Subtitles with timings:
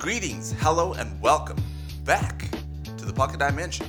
[0.00, 1.58] Greetings, hello, and welcome
[2.06, 2.50] back
[2.96, 3.86] to the Pocket Dimension.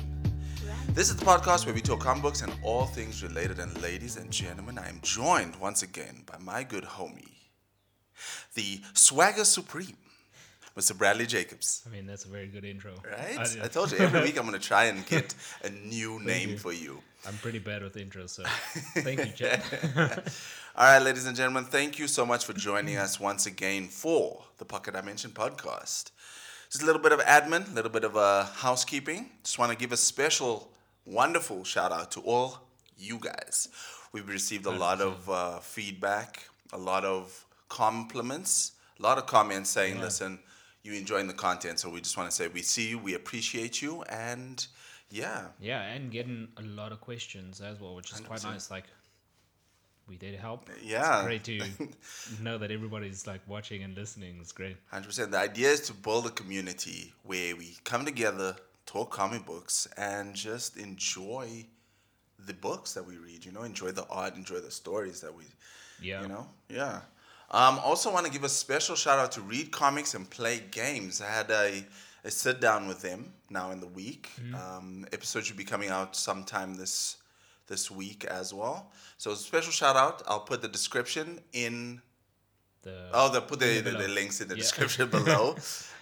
[0.90, 3.58] This is the podcast where we talk comic books and all things related.
[3.58, 7.32] And ladies and gentlemen, I am joined once again by my good homie,
[8.52, 9.96] the Swagger Supreme,
[10.76, 10.96] Mr.
[10.96, 11.82] Bradley Jacobs.
[11.86, 12.92] I mean, that's a very good intro.
[13.10, 13.38] Right?
[13.38, 15.34] I, I told you every week I'm going to try and get
[15.64, 16.58] a new name you.
[16.58, 17.00] for you.
[17.26, 18.42] I'm pretty bad with intros, so
[19.00, 19.62] thank you, Chad.
[20.74, 24.42] All right, ladies and gentlemen, thank you so much for joining us once again for
[24.58, 26.12] the Pocket Dimension podcast.
[26.70, 29.28] Just a little bit of admin, a little bit of uh, housekeeping.
[29.44, 30.70] Just want to give a special,
[31.04, 32.60] wonderful shout out to all
[32.96, 33.68] you guys.
[34.12, 39.68] We've received a lot of uh, feedback, a lot of compliments, a lot of comments
[39.68, 40.02] saying, Yeah.
[40.04, 40.38] listen,
[40.82, 41.80] you enjoying the content.
[41.80, 44.66] So we just want to say we see you, we appreciate you, and
[45.10, 48.70] yeah, yeah, and getting a lot of questions as well, which is quite nice.
[48.70, 48.84] Like,
[50.08, 50.68] we did help.
[50.82, 51.18] Yeah.
[51.18, 51.60] It's great to
[52.42, 54.38] know that everybody's like watching and listening.
[54.40, 54.76] It's great.
[54.90, 55.30] Hundred percent.
[55.30, 60.34] The idea is to build a community where we come together, talk comic books, and
[60.34, 61.66] just enjoy
[62.46, 63.44] the books that we read.
[63.44, 65.44] You know, enjoy the art, enjoy the stories that we.
[66.00, 66.22] Yeah.
[66.22, 67.00] You know, yeah.
[67.50, 71.20] Um, also, want to give a special shout out to Read Comics and Play Games.
[71.20, 71.84] I had a,
[72.24, 74.30] a sit down with them now in the week.
[74.54, 77.18] Um, episode should be coming out sometime this
[77.72, 78.78] this week as well.
[79.22, 80.16] So special shout out.
[80.28, 81.26] I'll put the description
[81.64, 81.74] in
[82.82, 84.62] The Oh, they'll put the, the, the links in the Yeah.
[84.66, 85.44] description below.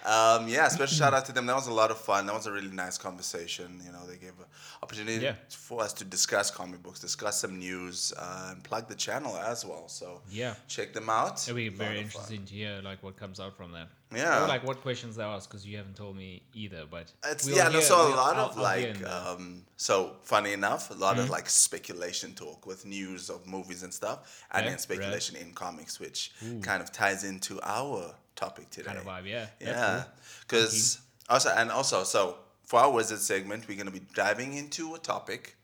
[0.05, 1.45] Um, yeah, special shout out to them.
[1.45, 2.25] That was a lot of fun.
[2.25, 3.81] That was a really nice conversation.
[3.85, 4.45] You know, they gave an
[4.81, 5.35] opportunity Yeah.
[5.49, 9.63] for us to discuss comic books, discuss some news, uh, and plug the channel as
[9.65, 9.87] well.
[9.87, 10.55] So yeah.
[10.67, 11.41] check them out.
[11.43, 12.21] It'll be very of fun.
[12.21, 13.89] interesting to hear like what comes out from that.
[14.13, 14.43] Yeah.
[14.43, 16.85] Or like what questions they ask because you haven't told me either.
[16.89, 20.51] But It's we'll yeah, no, so a lot I'll- of I'll like um so funny
[20.53, 21.31] enough, a lot of Mm-hmm.
[21.31, 24.81] like speculation talk with news of movies and stuff, and Yeah, then right.
[24.81, 26.31] speculation in comics, which
[26.63, 28.87] kind of ties into our topic today.
[28.87, 29.27] kind of vibe.
[29.35, 29.47] Yeah.
[29.59, 30.13] Yeah, cool.
[30.41, 32.21] because also and also so
[32.69, 35.55] for our wizard segment, we're gonna be diving into a topic,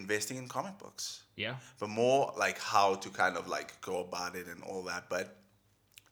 [0.00, 1.04] investing in comic books,
[1.44, 1.56] Yeah.
[1.80, 5.02] but more like how to kind of like go about it and all that.
[5.08, 5.26] But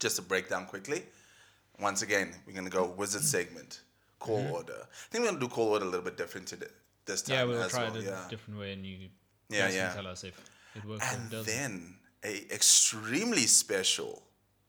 [0.04, 1.00] just to break down quickly,
[1.78, 3.80] once again, we're gonna go wizard segment,
[4.18, 4.80] call order.
[4.82, 6.72] I think we're gonna do call order a little bit different today
[7.06, 7.36] this time.
[7.36, 7.50] Mm-hmm.
[7.50, 7.96] Yeah, we'll try well.
[7.96, 8.26] it a yeah.
[8.30, 8.96] different way, and you
[9.50, 9.92] Yeah, yeah.
[9.94, 10.36] tell us if
[10.74, 11.72] it works or And then
[12.24, 14.12] a extremely special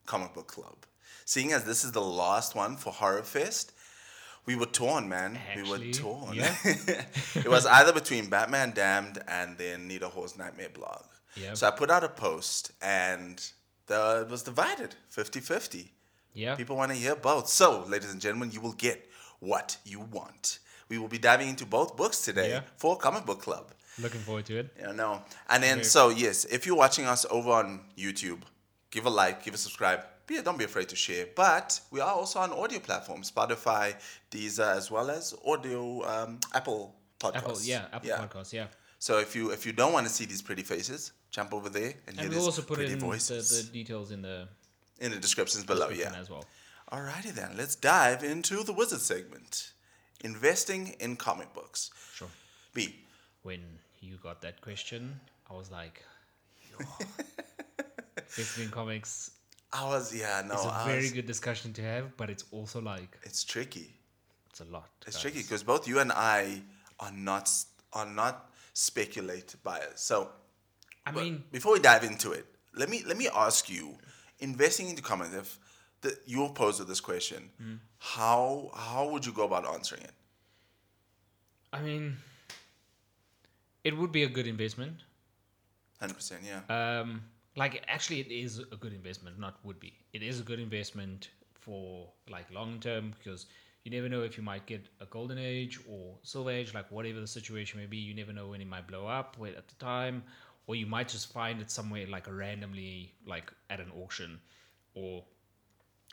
[0.05, 0.77] comic book club.
[1.25, 3.71] Seeing as this is the last one for Horror Fest,
[4.45, 5.39] we were torn, man.
[5.55, 6.35] we were torn.
[6.35, 6.55] yeah.
[7.35, 11.03] it was either between Batman Damned and then Nita Hall's Nightmare blog.
[11.35, 11.57] Yep.
[11.57, 13.43] So I put out a post and
[13.87, 15.91] the, it was divided 50 50.
[16.33, 16.55] yeah.
[16.55, 17.49] People want to hear both.
[17.49, 19.09] So, ladies and gentlemen, you will get
[19.39, 20.59] what you want.
[20.89, 22.61] We will be diving into both books today Yeah.
[22.77, 23.71] for Comic Book Club.
[23.99, 24.73] Looking forward to it.
[24.79, 25.21] Yeah, no.
[25.49, 28.41] And then, so yes, if you're watching us over on YouTube,
[28.91, 30.01] give a like, give a subscribe.
[30.27, 31.27] Be, don't be afraid to share.
[31.35, 33.95] But we are also on audio platforms, Spotify,
[34.31, 37.35] Deezer, as well as audio um, Apple Podcasts.
[37.35, 38.67] Apple, yeah, Apple Podcasts, yeah.
[38.99, 41.93] So if you if you don't want to see these pretty faces, jump over there
[42.07, 44.47] and, And we'll also put pretty in the, voices the details in the
[44.99, 45.89] in the descriptions below.
[45.89, 46.19] description Yeah.
[46.21, 46.45] as well.
[46.91, 49.71] Alrighty then, let's dive into the wizard segment.
[50.21, 51.91] Investing in comic books.
[52.15, 52.29] Sure.
[52.73, 52.95] B.
[53.43, 53.59] When
[54.01, 55.19] you got that question,
[55.49, 56.03] I was like,
[58.37, 59.31] X-Men comics
[59.83, 60.55] Was yeah no.
[60.55, 63.93] is a very good discussion to have, but it's also like It's tricky.
[64.49, 64.89] it's a lot.
[65.07, 65.21] It's guys.
[65.21, 66.61] tricky because both you and I
[66.99, 67.49] are not
[67.93, 69.99] are not speculative buyers.
[69.99, 70.29] So
[71.05, 73.97] I mean, before we dive into it, let me let me ask you,
[74.39, 75.33] investing into comics.
[75.33, 75.59] If
[76.01, 77.75] the, you pose with this question, Hmm.
[77.99, 80.13] how how would you go about answering it?
[81.73, 82.17] I mean,
[83.83, 85.03] it would be a good investment.
[85.99, 86.61] Hundred percent, yeah.
[87.01, 87.23] Um,
[87.55, 89.39] like actually, it is a good investment.
[89.39, 89.93] Not would be.
[90.13, 93.45] It is a good investment for like long term because
[93.83, 97.19] you never know if you might get a golden age or silver age, like whatever
[97.19, 97.97] the situation may be.
[97.97, 100.23] You never know when it might blow up wait, at the time,
[100.67, 104.39] or you might just find it somewhere like randomly, like at an auction,
[104.93, 105.23] or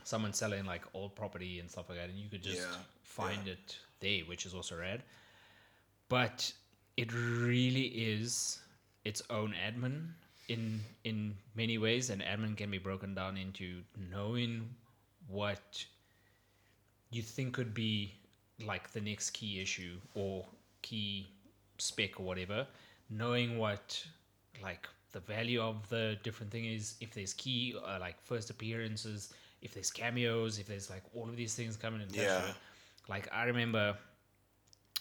[0.05, 3.49] someone selling like old property and stuff like that, and you could just Yeah, find
[3.49, 5.03] it there, which is also rad.
[6.09, 6.53] But
[6.97, 8.61] it really is
[9.05, 10.15] its own admin
[10.49, 14.69] in in many ways, and admin can be broken down into knowing
[15.29, 15.85] what
[17.11, 18.13] you think could be
[18.67, 20.45] like the next key issue or
[20.83, 21.29] key
[21.79, 22.67] spec or whatever,
[23.11, 24.05] knowing what
[24.63, 29.33] like the value of the different thing is, if there's key uh, like first appearances,
[29.61, 32.09] if there's cameos, if there's like all of these things coming in.
[32.13, 32.43] Yeah.
[33.09, 33.97] Like I remember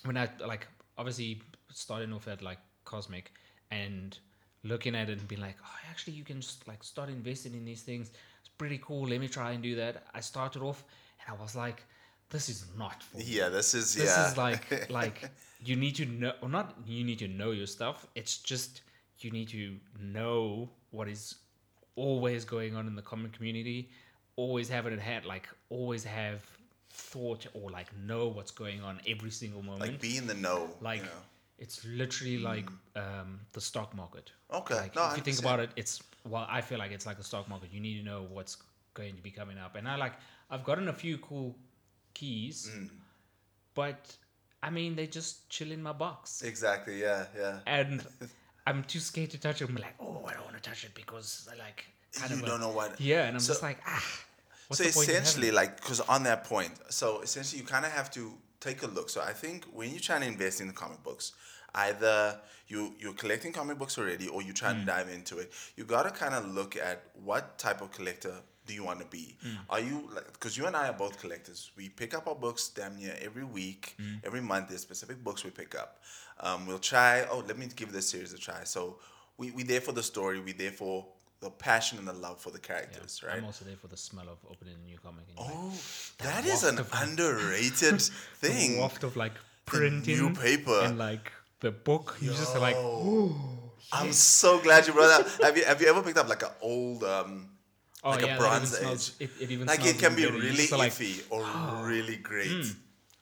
[0.03, 0.67] when I like
[0.97, 1.41] obviously
[1.71, 3.31] starting off at like Cosmic
[3.69, 4.17] and
[4.63, 7.65] looking at it and being like, oh, actually, you can just like start investing in
[7.65, 8.11] these things.
[8.39, 9.07] It's pretty cool.
[9.07, 10.03] Let me try and do that.
[10.13, 10.83] I started off
[11.25, 11.83] and I was like,
[12.29, 13.25] this is not for me.
[13.27, 14.31] Yeah, this is yeah, This yeah.
[14.31, 15.29] is like like
[15.63, 18.07] you need to know, or not you need to know your stuff.
[18.15, 18.81] It's just
[19.19, 21.35] you need to know what is
[21.95, 23.89] always going on in the common community.
[24.37, 26.41] Always have it at hand, like always have
[26.93, 29.81] thought or like know what's going on every single moment.
[29.81, 30.69] like be in the know.
[30.81, 31.11] like you know.
[31.63, 34.31] It's literally like um, the stock market.
[34.59, 35.93] Okay, Like no, if you think about it, it's
[36.31, 37.69] well, I feel like it's like the stock market.
[37.71, 38.57] You need to know what's
[38.99, 40.13] going to be coming up, and I like
[40.51, 41.55] I've gotten a few cool
[42.13, 42.89] keys, Mm.
[43.73, 44.01] but
[44.63, 46.99] I mean they just chill in my box, Exactly.
[47.01, 47.25] Yeah.
[47.37, 47.59] Yeah.
[47.65, 48.05] and
[48.67, 49.69] I'm too scared to touch them.
[49.69, 52.45] I'm like oh, I don't want to touch it because I like kind You of
[52.49, 52.99] don't know what.
[52.99, 54.03] Yeah, and I'm So- just like ah.
[54.67, 57.91] What's so the point essentially, like, because on that point, so essentially, you kind of
[57.91, 59.09] have to take a look.
[59.09, 61.33] So I think when you're trying to invest in the comic books,
[61.75, 64.65] either you you're collecting comic books already, or you're Hmm.
[64.65, 65.51] trying to dive into it.
[65.75, 68.35] You got to kind of look at what type of collector
[68.67, 69.37] do you want to be.
[69.43, 69.55] Hmm.
[69.69, 71.71] Are you like because you and I are both collectors?
[71.75, 74.15] We pick up our books damn near every week, Hmm.
[74.23, 74.69] every month.
[74.69, 76.01] There's specific books we pick up.
[76.39, 77.25] Um, we'll try.
[77.29, 78.63] Oh, let me give this series a try.
[78.63, 78.99] So
[79.37, 80.39] we we there for the story.
[80.39, 81.07] We there for
[81.41, 83.37] the passion and the love for the Yeah, characters, right?
[83.39, 85.25] I'm also there for the smell of opening a new comic.
[85.39, 87.99] Oh, like, that is an underrated
[88.41, 88.77] the thing.
[88.77, 90.81] waft of like The printing new paper.
[90.83, 92.17] and like the book.
[92.19, 93.33] You just like Yo.
[93.93, 95.45] I'm so glad you brought that.
[95.45, 97.47] Have you have you ever picked up like an old um
[98.03, 99.29] Oh like a Bronze smells, Age.
[99.29, 101.45] it, it even like it can be really are like, iffy or
[101.87, 102.65] really great.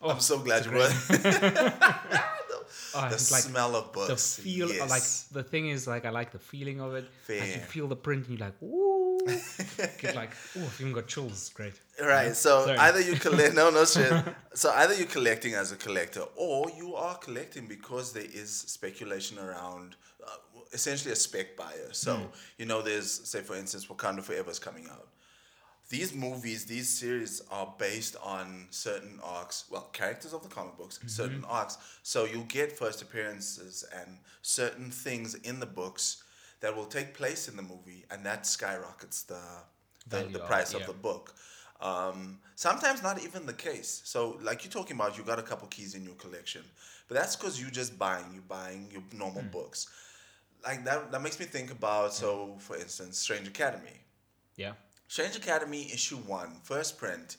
[0.01, 0.95] Oh, I'm so glad you brought
[2.95, 4.39] oh, the it's like smell of the books.
[4.39, 4.71] feel.
[4.71, 4.89] yes.
[4.89, 5.03] Like
[5.33, 7.05] the thing is, like I like the feeling of it.
[7.27, 8.88] Like you feel the print, and you're like, ooh,
[9.97, 11.49] get like, ooh, I've even got chills.
[11.53, 11.73] Great.
[12.01, 12.35] Right.
[12.35, 12.77] So Sorry.
[12.77, 14.13] either you collect no no shit.
[14.53, 19.37] So either you're collecting as a collector, or you are collecting because there is speculation
[19.39, 19.95] around.
[20.25, 20.29] Uh,
[20.73, 21.89] essentially, a spec buyer.
[21.91, 22.25] So Hmm.
[22.57, 25.07] you know, there's say for instance, Wakanda Forever is coming out.
[25.89, 30.97] These movies, these series are based on certain arcs, well, characters of the comic books,
[30.99, 31.07] Mm-hmm.
[31.07, 31.77] certain arcs.
[32.03, 36.23] So you'll get first appearances and certain things in the books
[36.61, 39.41] that will take place in the movie, and that skyrockets the
[40.07, 40.87] the, the price of yeah.
[40.87, 41.35] the book.
[41.81, 44.01] Um, sometimes not even the case.
[44.03, 46.63] So, like you're talking about, you got a couple keys in your collection,
[47.07, 48.25] but that's because you're just buying.
[48.33, 49.49] You're buying your normal Hmm.
[49.49, 49.87] books.
[50.63, 51.11] Like that.
[51.11, 52.13] That makes me think about.
[52.13, 54.01] So, for instance, Strange Academy.
[54.57, 54.73] Yeah.
[55.07, 57.37] Strange Academy issue one, first print.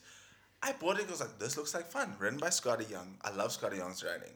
[0.63, 1.07] I bought it.
[1.07, 2.15] 'cause I was like, this looks like fun.
[2.19, 3.17] Written by Skottie Young.
[3.21, 4.35] I love Skottie Young's writing.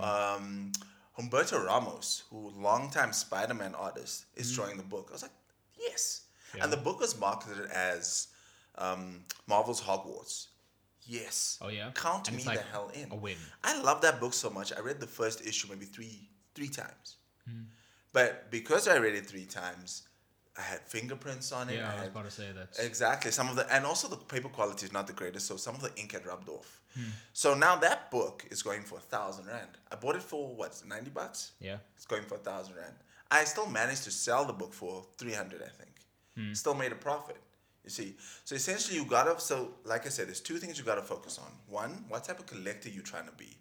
[0.00, 0.72] Um,
[1.18, 5.08] Humberto Ramos, who longtime Spider-Man artist, is drawing the book.
[5.10, 5.32] I was like,
[5.78, 6.22] yes.
[6.56, 6.64] Yeah.
[6.64, 8.28] And the book was marketed as
[8.76, 10.48] um, Marvel's Hogwarts.
[11.04, 11.58] Yes.
[11.60, 11.90] Oh yeah.
[11.94, 13.10] Count And me like the hell in.
[13.10, 13.36] A win.
[13.64, 14.72] I love that book so much.
[14.72, 17.16] I read the first issue maybe three three times.
[17.48, 17.62] Hmm.
[18.12, 20.02] But because I read it three times,
[20.56, 21.76] I had fingerprints on it.
[21.76, 22.84] Yeah, I was had, about to say that.
[22.84, 23.30] Exactly.
[23.30, 25.80] Some of the and also the paper quality is not the greatest, so some of
[25.80, 26.80] the ink had rubbed off.
[26.94, 27.04] Hmm.
[27.32, 29.70] So now that book is going for a thousand rand.
[29.90, 31.52] I bought it for what ninety bucks.
[31.60, 31.76] Yeah.
[31.96, 32.94] It's going for a thousand rand.
[33.30, 35.92] I still managed to sell the book for three hundred, I think.
[36.36, 36.52] Hmm.
[36.52, 37.38] Still made a profit.
[37.84, 38.14] You see,
[38.44, 39.40] so essentially you gotta.
[39.40, 41.50] So like I said, there's two things you gotta focus on.
[41.66, 43.56] One, what type of collector you trying to be.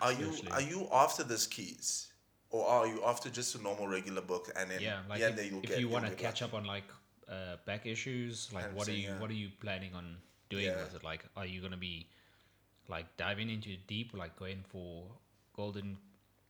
[0.00, 2.11] Are you are you after this keys,
[2.52, 5.36] or are you after just a normal regular book and then Yeah, like yeah, if,
[5.36, 6.84] then you'll if get you want to catch up on like
[7.28, 9.18] uh, back issues, like what are you yeah.
[9.20, 10.16] what are you planning on
[10.50, 10.82] doing Yeah.
[10.84, 11.02] with it?
[11.04, 12.08] Like, are you gonna be
[12.88, 15.06] like diving into deep, like going for
[15.56, 15.96] golden,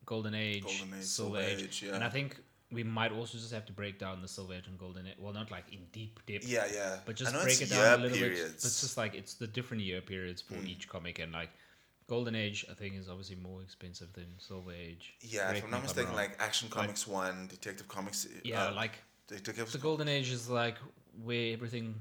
[0.05, 1.63] golden age, Golden Age, silver age?
[1.63, 2.03] Age, And.
[2.05, 2.41] I think
[2.73, 5.17] we might also just have to break down the silver age and golden age.
[5.19, 6.97] Well, not like in deep depth, Yeah, yeah.
[7.07, 8.33] but just break it down a little bit.
[8.33, 8.55] periods.
[8.63, 10.67] But it's just like it's the different year periods for Mm.
[10.69, 11.51] each comic, and like
[12.09, 15.15] golden age, I think is obviously more expensive than silver age.
[15.21, 18.27] yeah, Correct if I'm not mistaken, like Action Comics One, Detective Comics.
[18.45, 18.93] yeah, uh, like
[19.29, 19.71] Detective.
[19.73, 20.77] the golden age is like
[21.23, 21.95] where everything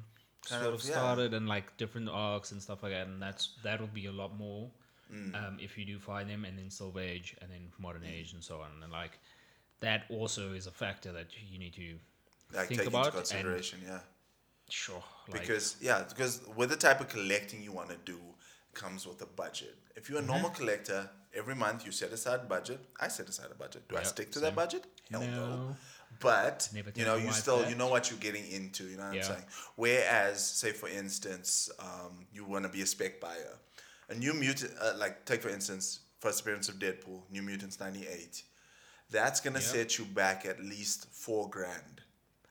[0.46, 0.92] sort of, of yeah.
[0.92, 4.38] started and like different arcs and stuff like that and that's that'll be a lot
[4.38, 4.70] more
[5.14, 5.36] Mm.
[5.36, 8.42] um, if you do find them and then silver age and then modern age and
[8.42, 9.20] so on and like
[9.82, 11.96] that also is a factor that you need to
[12.56, 14.00] like think take about into and- consideration, yeah.
[14.70, 18.18] sure like Because yeah, because with the type of collecting you want to do
[18.74, 19.76] comes with a budget.
[19.96, 20.60] If you're a normal Mm-hmm.
[20.62, 22.80] collector, every month you set aside budget.
[23.00, 23.88] I set aside a budget.
[23.88, 24.44] Do I stick to same.
[24.44, 24.86] that budget?
[25.10, 25.28] Hell no.
[25.28, 25.76] No.
[26.20, 27.70] But you know, you still that.
[27.70, 28.84] you know what you're getting into.
[28.84, 29.22] You know what Yeah.
[29.22, 29.46] I'm saying?
[29.76, 33.58] Whereas, say for instance, um, you want to be a spec buyer,
[34.10, 38.44] a New Mutant, uh, like take for instance, first appearance of Deadpool, New Mutants '98.
[39.10, 39.68] That's gonna Yep.
[39.68, 42.02] set you back at least four grand.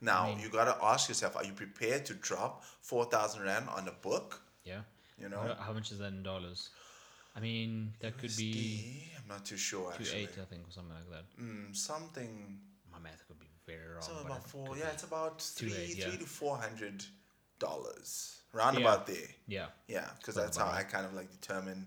[0.00, 3.86] Now mean- you gotta ask yourself: Are you prepared to drop four thousand rand on
[3.88, 4.42] a book?
[4.64, 4.82] yeah
[5.20, 6.70] You know, how, how much is that in dollars
[7.36, 8.84] i mean that could be
[9.20, 10.22] I'm not too sure two actually.
[10.22, 12.58] eight i think or something like that Mm, something.
[12.92, 14.76] my math could be very wrong So about four.
[14.76, 16.04] Yeah, it's about three, eight, yeah.
[16.08, 17.04] three to four hundred
[17.58, 18.82] dollars, round Yeah.
[18.82, 19.28] about there.
[19.48, 19.66] Yeah.
[19.88, 21.86] Yeah, because that's how I kind of like determine.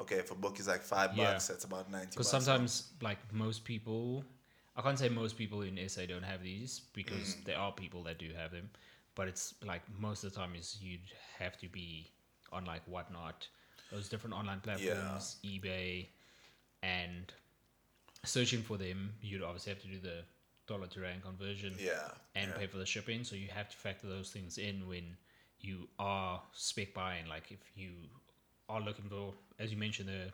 [0.00, 1.32] Okay, if a book is like five Yeah.
[1.32, 2.08] bucks, that's about ninety.
[2.10, 4.24] Because sometimes, like most people,
[4.76, 7.44] I can't say most people in SA don't have these because Mm.
[7.46, 8.70] there are people that do have them,
[9.14, 12.10] but it's like most of the time is you'd have to be
[12.52, 13.46] on like whatnot,
[13.92, 16.06] those different online platforms, eBay,
[16.82, 17.32] and
[18.24, 19.12] searching for them.
[19.22, 20.22] You'd obviously have to do the
[20.66, 22.08] dollar to rand conversion Yeah.
[22.34, 22.56] and yeah.
[22.58, 23.24] pay for the shipping.
[23.24, 25.16] So you have to factor those things in when
[25.60, 27.26] you are spec buying.
[27.26, 27.90] Like if you
[28.68, 30.30] are looking for, as you mentioned, the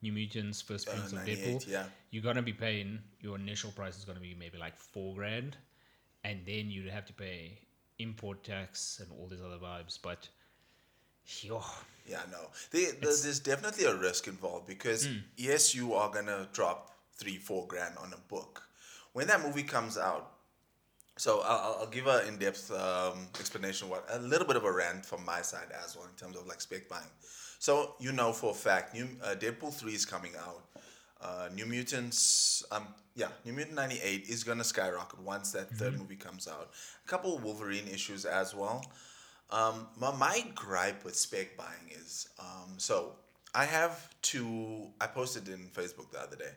[0.00, 1.86] New Mutants first Uh, of 98, Deadpool, yeah.
[2.10, 5.56] you're gonna be paying your initial price is gonna be maybe like four grand,
[6.22, 7.58] and then you'd have to pay
[7.98, 9.98] import tax and all these other vibes.
[10.00, 10.28] But
[11.42, 11.62] yo,
[12.06, 12.38] Yeah, no.
[12.70, 15.18] There, there- there's definitely a risk involved because Hmm.
[15.36, 18.62] yes, you are gonna drop three, four grand on a book.
[19.12, 20.32] When that movie comes out,
[21.18, 23.88] so I'll, I'll- give an in-depth um, explanation.
[23.90, 26.46] What a little bit of a rant from my side as well in terms of
[26.46, 27.10] like spec buying.
[27.58, 30.62] So you know for a fact, new uh, Deadpool three is coming out.
[31.20, 35.98] Uh, New Mutants, um, yeah, New Mutant ninety eight is gonna skyrocket once that third
[35.98, 36.70] movie comes out.
[37.04, 38.82] A couple of Wolverine issues as well.
[39.50, 43.12] Um, my, my gripe with spec buying is um, so
[43.54, 44.88] I have two.
[45.00, 46.52] I posted in Facebook the other day.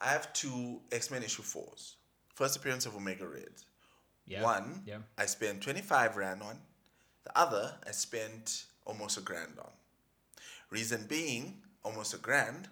[0.00, 1.96] I have two X Men issue fours.
[2.34, 3.52] First appearance of Omega Red.
[4.26, 6.58] yeah, One, yeah, I spent 25 Rand on.
[7.22, 9.70] The other, I spent almost a grand on.
[10.70, 12.68] Reason being, almost a grand,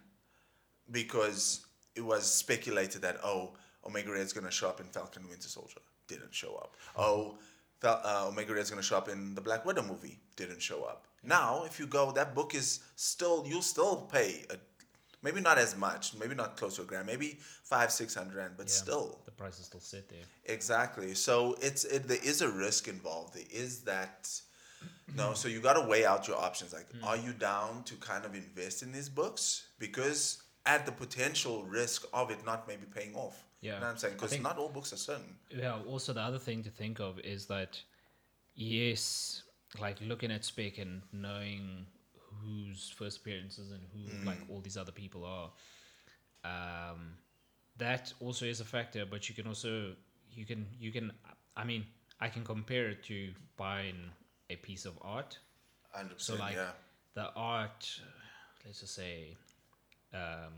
[0.91, 1.65] because
[1.95, 3.53] it was speculated that, oh,
[3.87, 5.81] Omega Red's going to show up in Falcon Winter Soldier.
[6.09, 6.77] Didn't show up.
[6.97, 7.39] Oh,
[7.85, 10.19] uh, Omega is going to show up in the Black Widow movie.
[10.37, 11.07] Didn't show up.
[11.25, 14.57] Now, if you go, that book is still, you'll still pay, a,
[15.23, 18.55] maybe not as much, maybe not close to a grand, maybe five, six hundred rand,
[18.57, 18.73] but yeah.
[18.73, 19.21] still.
[19.25, 20.19] the price is still set there.
[20.47, 21.15] Exactly.
[21.15, 23.35] So it's it, there is a risk involved.
[23.35, 24.29] There is that.
[25.15, 26.73] No, so you got to weigh out your options.
[26.73, 27.05] Like, Hmm.
[27.05, 32.07] are you down to kind of invest in these books because at the potential risk
[32.13, 33.45] of it not maybe paying off?
[33.61, 33.75] Yeah.
[33.75, 34.15] You know what I'm saying?
[34.15, 35.37] Because not all books are certain.
[35.51, 37.81] Yeah, also the other thing to think of is that
[38.55, 39.43] yes,
[39.81, 41.87] like looking at spec and knowing
[42.43, 45.51] whose first appearances and who like all these other people are,
[46.45, 47.15] um,
[47.77, 49.05] that also is a factor.
[49.09, 49.93] But you can also
[50.31, 51.13] you can you can
[51.57, 51.85] I mean
[52.21, 54.11] I can compare it to buying
[54.51, 55.39] a piece of art.
[55.93, 56.71] Hundred So like Yeah.
[57.15, 58.01] the art,
[58.65, 59.37] let's just say,
[60.15, 60.53] um,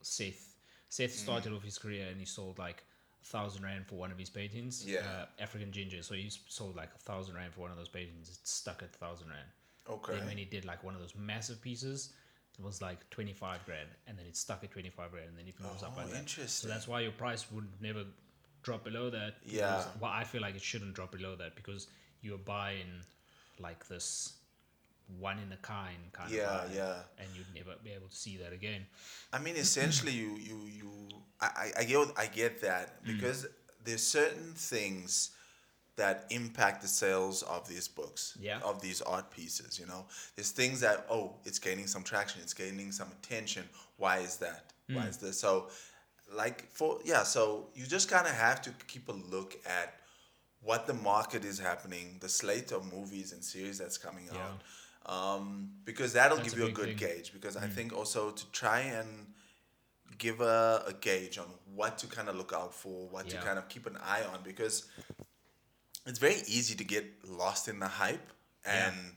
[0.00, 0.54] Seth.
[0.88, 2.84] Seth started off his career and he sold like
[3.22, 4.84] a thousand rand for one of his paintings.
[4.86, 4.98] Yeah.
[5.00, 6.02] Uh, African ginger.
[6.02, 8.28] So he sold like a thousand rand for one of those paintings.
[8.28, 9.48] It stuck at a thousand rand.
[9.88, 10.16] Okay.
[10.16, 12.10] Then when he did like one of those massive pieces,
[12.58, 15.38] it was like twenty five grand, and then it stuck at twenty five grand, and
[15.38, 16.28] then it moves up Oh, like that.
[16.28, 18.04] So that's why your price would never
[18.62, 19.36] drop below that.
[19.44, 19.82] Yeah.
[20.00, 21.88] Well, I feel like it shouldn't drop below that because
[22.20, 22.86] you're buying
[23.58, 24.34] like this
[25.18, 26.94] one in a kind kind Yeah, of vibe, yeah.
[27.18, 28.86] and you'd never be able to see that again.
[29.32, 31.08] I mean, essentially, you you you.
[31.40, 33.06] I I, get I get that Mm.
[33.16, 33.46] because
[33.84, 35.30] there's certain things
[35.96, 38.60] that impact the sales of these books, Yeah.
[38.60, 39.78] of these art pieces.
[39.78, 40.06] You know,
[40.36, 43.68] there's things that oh, it's gaining some traction, it's gaining some attention.
[43.98, 44.72] Why is that?
[44.88, 44.96] Mm.
[44.96, 45.38] Why is this?
[45.40, 45.68] So,
[46.32, 49.94] like for yeah, so you just kind of have to keep a look at
[50.60, 54.38] what the market is happening, the slate of movies and series that's coming Yeah.
[54.46, 54.62] out.
[55.06, 56.96] Um, because that'll That's give a you a good thing.
[56.96, 57.32] gauge.
[57.32, 59.26] Because I think also to try and
[60.18, 63.58] give a, a gauge on what to kind of look out for, what to kind
[63.58, 64.86] of keep an eye on, because
[66.06, 68.32] it's very easy to get lost in the hype
[68.66, 68.88] Yeah.
[68.88, 69.16] and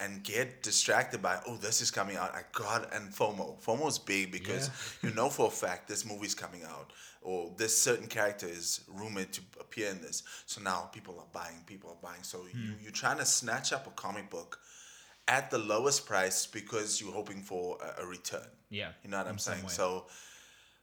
[0.00, 3.98] and get distracted by oh this is coming out I got and FOMO FOMO is
[3.98, 4.68] big because
[5.02, 9.32] you know for a fact this movie's coming out or this certain character is rumored
[9.34, 12.58] to appear in this so now people are buying people are buying so Hmm.
[12.58, 14.58] you you're trying to snatch up a comic book
[15.28, 19.26] at the lowest price because you're hoping for a, a return Yeah, you know what
[19.26, 19.68] I'm saying way.
[19.70, 20.06] so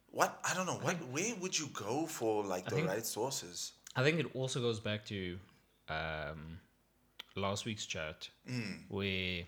[0.09, 3.73] what I don't know what where would you go for like the think- right sources
[3.95, 5.37] I think it also goes back to
[5.89, 6.57] um,
[7.35, 8.29] last week's chat
[8.89, 9.43] where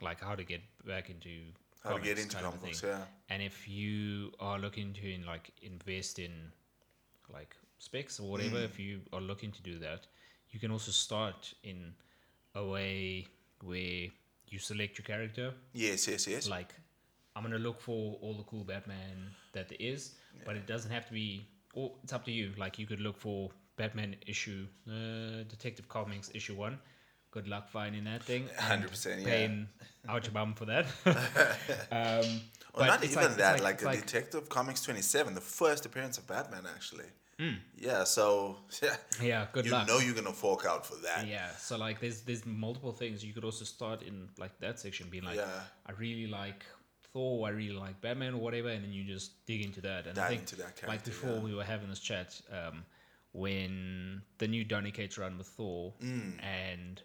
[0.00, 1.90] like how to get back into Mm.
[1.90, 5.26] how to get into kind of comic yeah And if you are looking to in,
[5.26, 6.32] like invest in
[7.32, 8.64] like specs or whatever, Mm.
[8.64, 10.06] if you are looking to do that,
[10.50, 11.94] you can also start in
[12.54, 13.26] a way
[13.62, 14.08] where
[14.54, 15.46] you select your character.
[15.72, 16.72] yes yes yes Like
[17.34, 19.16] I'm gonna look for all the cool Batman
[19.52, 20.14] that there is,
[20.46, 21.46] but it doesn't have to be.
[21.74, 22.52] Or it's up to you.
[22.56, 26.78] Like you could look for Batman issue, uh, Detective Comics issue one.
[27.32, 28.44] Good luck finding that thing.
[28.56, 29.24] 100%, yeah.
[29.24, 29.68] Paying
[30.08, 30.86] out your bum for that.
[31.90, 32.40] um,
[32.76, 36.28] but not even it's that, like, it's the Detective Comics 27, the first appearance of
[36.28, 37.06] Batman, actually.
[37.76, 39.88] Yeah, so yeah, Yeah, good you luck.
[39.88, 41.26] know you're gonna fork out for that.
[41.26, 45.08] Yeah, so like there's there's multiple things you could also start in like that section,
[45.10, 45.60] being like, Yeah.
[45.86, 46.64] I really like
[47.12, 50.06] Thor, I really like Batman or whatever, and then you just dig into that.
[50.06, 51.38] And I think into that character, like before yeah.
[51.40, 52.84] we were having this chat, um,
[53.32, 56.42] when the new Donny Cates run with Thor, Mm.
[56.42, 57.02] and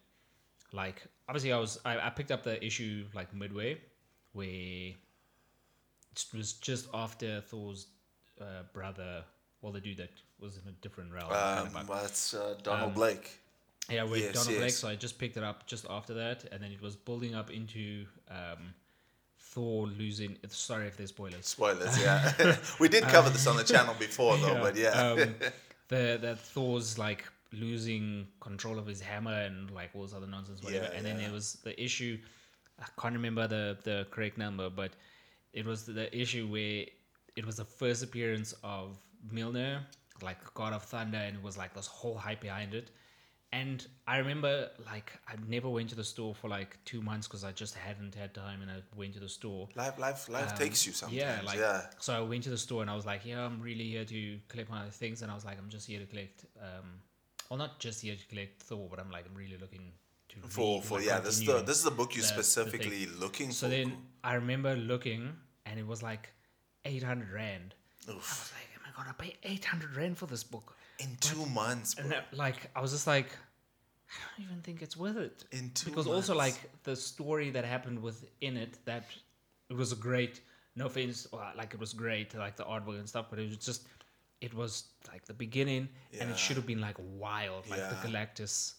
[0.71, 3.79] like obviously I was I, I picked up the issue like midway
[4.33, 4.95] where it
[6.33, 7.87] was just after Thor's
[8.41, 9.23] uh, brother,
[9.61, 11.31] well the dude that was in a different realm.
[11.31, 13.39] Um, well, it's uh, Donald Blake.
[13.89, 14.71] Yeah, with Yes, Donald Blake.
[14.71, 17.51] So I just picked it up just after that, and then it was building up
[17.51, 18.73] into um,
[19.37, 20.37] Thor losing.
[20.47, 21.47] Sorry if there's spoilers.
[21.47, 22.57] Spoilers, yeah.
[22.79, 24.89] we did cover this on the channel before, though, but yeah.
[24.89, 25.17] um,
[25.87, 30.61] the that Thor's like losing control of his hammer and like all this other nonsense,
[30.61, 30.85] whatever.
[30.85, 31.25] Yeah, and then yeah.
[31.25, 32.17] there was the issue.
[32.79, 34.91] I can't remember the the correct number, but
[35.53, 36.85] it was the issue where
[37.35, 38.97] it was the first appearance of
[39.33, 39.81] Mjolnir,
[40.21, 42.91] like God of Thunder, and it was like this whole hype behind it.
[43.51, 47.43] And I remember, like, I never went to the store for like two months because
[47.43, 49.67] I just hadn't had time, and I went to the store.
[49.75, 51.19] life, life, life takes you sometimes.
[51.19, 51.87] Yeah, like yeah.
[51.99, 54.39] so I went to the store and I was like, yeah, I'm really here to
[54.49, 57.01] collect my things, and I was like, I'm just here to collect, um,
[57.49, 59.93] well, not just here to collect Thor, but I'm like, I'm really looking
[60.29, 63.51] to For read, for yeah, this is the this is the book the specifically looking
[63.51, 63.71] So for.
[63.73, 65.33] So then I remember looking,
[65.65, 66.29] and it was like
[66.85, 67.73] 800 rand.
[68.07, 68.11] I
[68.99, 70.75] am I gonna pay 800 rand for this book?
[70.99, 72.03] in two months, bro.
[72.03, 73.29] And that, like, I was just like,
[74.09, 75.45] I don't even think it's worth it.
[75.51, 79.05] In two because also like the story that happened within it, that
[79.69, 80.41] it was a great.
[80.75, 81.27] No offense,
[81.57, 83.87] like it was great, like the artwork and stuff, but it was just,
[84.39, 85.89] it was like the beginning,
[86.19, 88.25] and it should have been like wild, like the Yeah.
[88.25, 88.73] Galactus.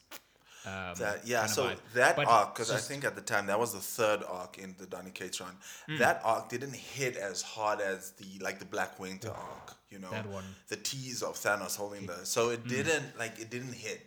[0.67, 1.79] Um, That yeah, kind of so vibe.
[1.95, 4.75] that But arc, because I think at the time that was the third arc in
[4.79, 5.57] the Donny Cates run.
[5.87, 5.97] Hmm.
[5.99, 10.11] That arc didn't hit as hard as the like the Black Winter arc, you know,
[10.11, 10.45] That one.
[10.45, 10.51] Hmm.
[10.69, 12.27] the tease of Thanos holding the.
[12.27, 14.07] So it didn't like it didn't hit.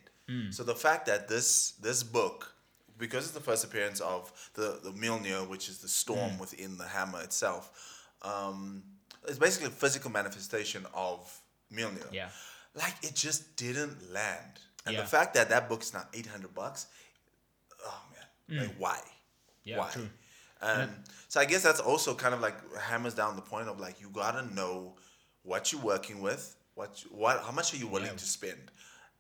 [0.51, 2.55] So the fact that this this book,
[2.98, 6.39] because it's the first appearance of the the Mjolnir, which is the storm Hmm.
[6.39, 7.71] within the hammer itself,
[8.21, 8.84] um,
[9.28, 11.19] it's basically a physical manifestation of
[11.71, 12.30] Mjolnir Yeah.
[12.75, 14.60] like it just didn't land.
[14.86, 15.02] And Yeah.
[15.02, 16.88] the fact that that book's not eight hundred bucks,
[17.86, 18.02] oh
[18.50, 19.00] man, like why?
[19.00, 19.10] Mm.
[19.63, 19.91] Yeah, why?
[19.91, 20.10] true.
[20.62, 20.89] Um,
[21.28, 24.10] so I guess that's also kind of like hammers down the point of like you
[24.10, 24.96] gotta know
[25.43, 28.17] what you're working with, what you, what how much are you willing Yeah.
[28.17, 28.72] to spend?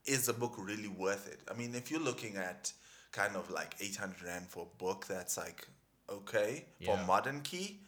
[0.05, 1.39] Is the book really worth it?
[1.49, 2.71] I mean, if you're looking at
[3.11, 5.67] kind of like eight hundred rand for a book that's like
[6.09, 7.79] okay for modern key,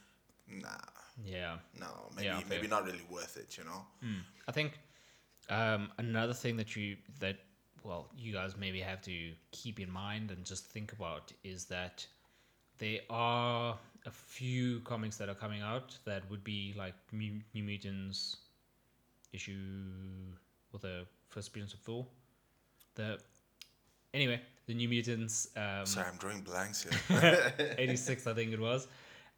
[0.48, 0.70] nah,
[1.24, 1.58] Yeah.
[1.80, 2.44] no, maybe fair.
[2.50, 3.86] maybe not really worth it, you know.
[4.48, 4.80] I think
[5.50, 7.38] um, another thing that you that
[7.86, 12.06] well you guys maybe have to keep in mind and just think about is that
[12.80, 18.38] there are a few comics that are coming out that would be like New Mutants
[19.32, 19.56] issue
[20.72, 22.06] with the first appearance of Thor.
[22.96, 23.18] The
[24.14, 27.54] anyway, the New Mutants um, Sorry, I'm drawing blanks here.
[27.78, 28.88] 86 I think it was.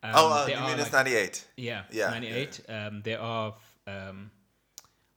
[0.03, 1.47] Um, oh, uh, there you are, mean it's like- 98?
[1.57, 2.59] yeah, Yeah, 98.
[2.69, 3.55] Um, there are
[3.87, 4.31] um,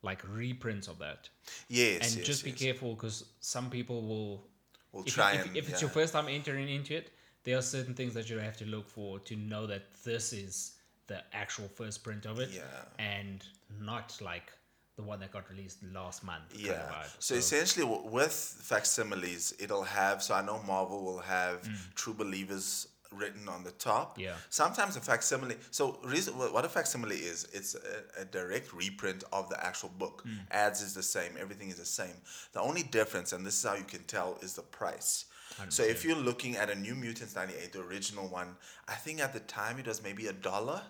[0.03, 1.29] like reprints of that.
[1.69, 2.59] Yes, And yes, just be yes.
[2.59, 4.47] careful because some people will.
[4.93, 5.87] We'll If, try if, and if it's yeah.
[5.87, 7.13] your first time entering into it,
[7.45, 10.73] there are certain things that you have to look for to know that this is
[11.07, 12.63] the actual first print of it Yeah.
[12.99, 13.45] and
[13.81, 14.53] not like
[14.97, 16.51] the one that got released last month.
[16.53, 17.05] kind of Yeah.
[17.21, 20.23] So, essentially, with facsimiles, it'll have.
[20.23, 21.95] So I know Marvel will have mm.
[21.95, 24.19] True Believers written on the top.
[24.19, 24.35] Yeah.
[24.51, 25.57] Sometimes a facsimile.
[25.71, 30.25] So reason what a facsimile is, it's a, a direct reprint of the actual book.
[30.27, 30.39] Mm.
[30.51, 31.33] Ads is the same.
[31.39, 32.15] Everything is the same.
[32.53, 35.27] The only difference, and this is how you can tell, is the price.
[35.69, 38.57] So if you're looking at a New Mutants 98, the original one,
[38.89, 40.81] I think at the time it was maybe a dollar.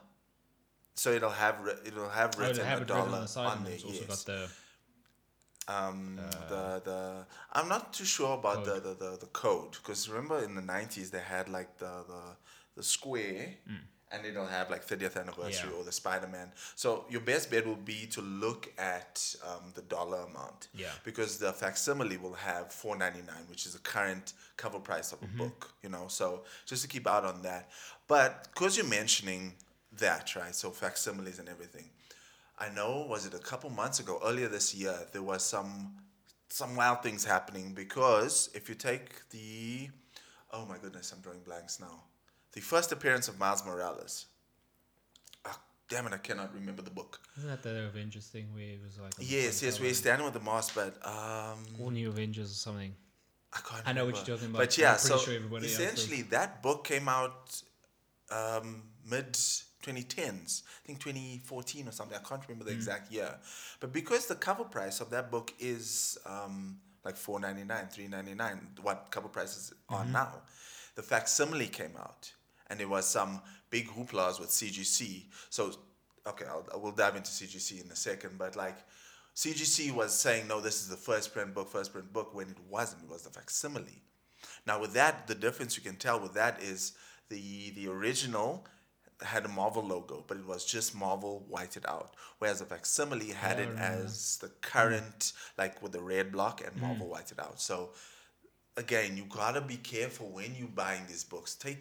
[0.95, 1.57] So it'll have
[1.87, 3.73] it'll have Oh, written they have a dollar on the side on there.
[3.75, 4.25] it's also yes.
[5.75, 6.99] Um, Uh, the the
[7.57, 11.09] I'm not too sure about the, the, the, the code because remember in the 90s
[11.15, 12.23] they had like the the,
[12.77, 13.47] the square
[14.13, 15.73] and it'll have like 30th anniversary Mm.
[15.73, 15.81] Yeah.
[15.81, 16.49] or the Spider-Man.
[16.83, 18.63] So your best bet will be to look
[18.97, 19.15] at
[19.49, 20.61] um, the dollar amount.
[20.75, 20.95] Yeah.
[21.05, 24.27] Because the facsimile will have 4.99, which is the current
[24.63, 25.25] cover price Mm-hmm.
[25.27, 25.59] of a book.
[25.85, 26.27] You know, so
[26.71, 27.63] just to keep out on that.
[28.09, 29.43] But because you're mentioning
[30.05, 30.55] that, right?
[30.63, 31.89] So facsimiles and everything.
[32.61, 35.95] I know, was it a couple months ago, earlier this year, there was some
[36.51, 39.89] some wild things happening because if you take the
[40.53, 42.03] oh my goodness, I'm drawing blanks now.
[42.53, 44.27] The first appearance of Miles Morales.
[45.47, 47.21] Ah, damn it, I cannot remember the book.
[47.39, 49.13] Isn't that the Avengers thing where it was like.
[49.19, 52.95] Yes, yes, we're standing with the mask, but um, All New Avengers or something.
[53.53, 53.89] I can't.
[53.89, 54.59] I know what you're talking about.
[54.59, 57.63] But yeah, so sure essentially that book came out
[58.31, 59.37] um, mid
[59.83, 62.17] 2010s, I think 2014 or something.
[62.17, 63.35] I can't remember the exact year.
[63.81, 69.29] But because the cover price of that book is um, like 4.99, 3.99, what cover
[69.29, 70.43] prices are now,
[70.95, 72.33] the facsimile came out,
[72.69, 73.41] and there was some
[73.71, 75.25] big hooplas with CGC.
[75.49, 75.73] So,
[76.27, 78.77] okay, I'll, I will dive into CGC in a second, but like.
[79.37, 82.59] CGC was saying, no, this is the first print book, first print book, when it
[82.69, 83.05] wasn't.
[83.05, 84.03] It was the facsimile.
[84.67, 86.93] Now, with that, the difference you can tell with that is
[87.29, 88.67] the the original
[89.23, 93.59] had a Marvel logo, but it was just Marvel whited out, whereas the facsimile had
[93.61, 97.61] it as the current, like with the red block and Marvel whited out.
[97.61, 97.91] So,
[98.77, 101.55] again, you gotta be careful when you're buying these books.
[101.55, 101.79] Take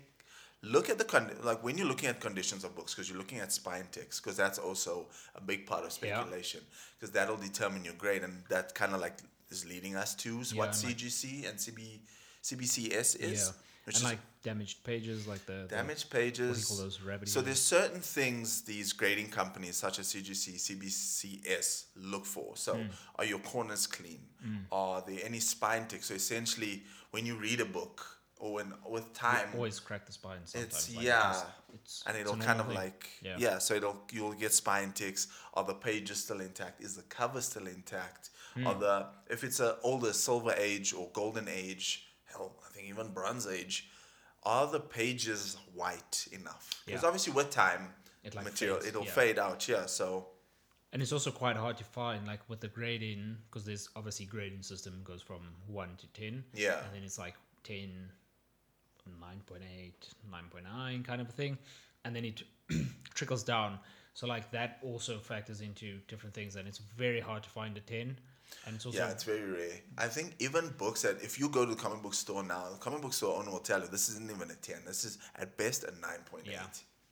[0.62, 3.40] look at the con- like when you're looking at conditions of books because you're looking
[3.40, 6.60] at spine ticks because that's also a big part of speculation
[6.98, 10.54] because that'll determine your grade and that kind of like is leading us to what
[10.54, 12.00] Yeah, like- CGC and CB
[12.44, 13.62] CBCS is, yeah.
[13.90, 16.48] Which and is like damaged pages, like the, the damaged pages.
[16.50, 16.98] What do you call those?
[17.00, 17.28] Revity.
[17.30, 22.56] So there's certain things these grading companies such as CGC, CBCS look for.
[22.56, 22.88] So Hmm.
[23.18, 24.22] are your corners clean?
[24.72, 26.08] Are there any spine ticks?
[26.08, 28.06] So essentially, when you read a book
[28.38, 30.40] or when with time, always crack the spine.
[30.46, 30.74] Sometimes.
[30.74, 32.76] it's like, yeah, It's, it's, and it'll kind of thing.
[32.76, 33.36] like yeah.
[33.38, 33.58] Yeah.
[33.58, 35.28] so it'll you'll get spine ticks.
[35.56, 36.82] Are the pages still intact?
[36.82, 38.30] Is the cover still intact?
[38.54, 38.68] Hmm.
[38.68, 43.10] Are the if it's a older silver age or golden age, hell, I think even
[43.14, 43.90] bronze age,
[44.44, 46.70] are the pages white enough?
[46.86, 47.08] Because Yeah.
[47.08, 49.12] obviously with time, It, like, material fades, it'll yeah.
[49.12, 49.68] fade out.
[49.68, 50.30] Yeah, so
[50.92, 54.64] And it's also quite hard to find, like with the grading, because there's obviously grading
[54.64, 56.44] system goes from one to ten.
[56.54, 56.84] Yeah.
[56.84, 58.12] And then it's like 10,
[59.22, 59.94] 9.8,
[60.32, 61.58] 9.9 kind of a thing,
[62.06, 62.44] and then it
[63.14, 63.80] trickles down.
[64.14, 67.82] So like that also factors into different things, and it's very hard to find a
[67.82, 68.18] ten.
[68.66, 69.80] And it's also yeah, it's very rare.
[69.98, 72.78] I think even books that if you go to the comic book store now, the
[72.78, 74.78] comic book store owner will tell you this isn't even a ten.
[74.86, 76.54] This is at best a nine point eight.
[76.54, 76.66] Yeah.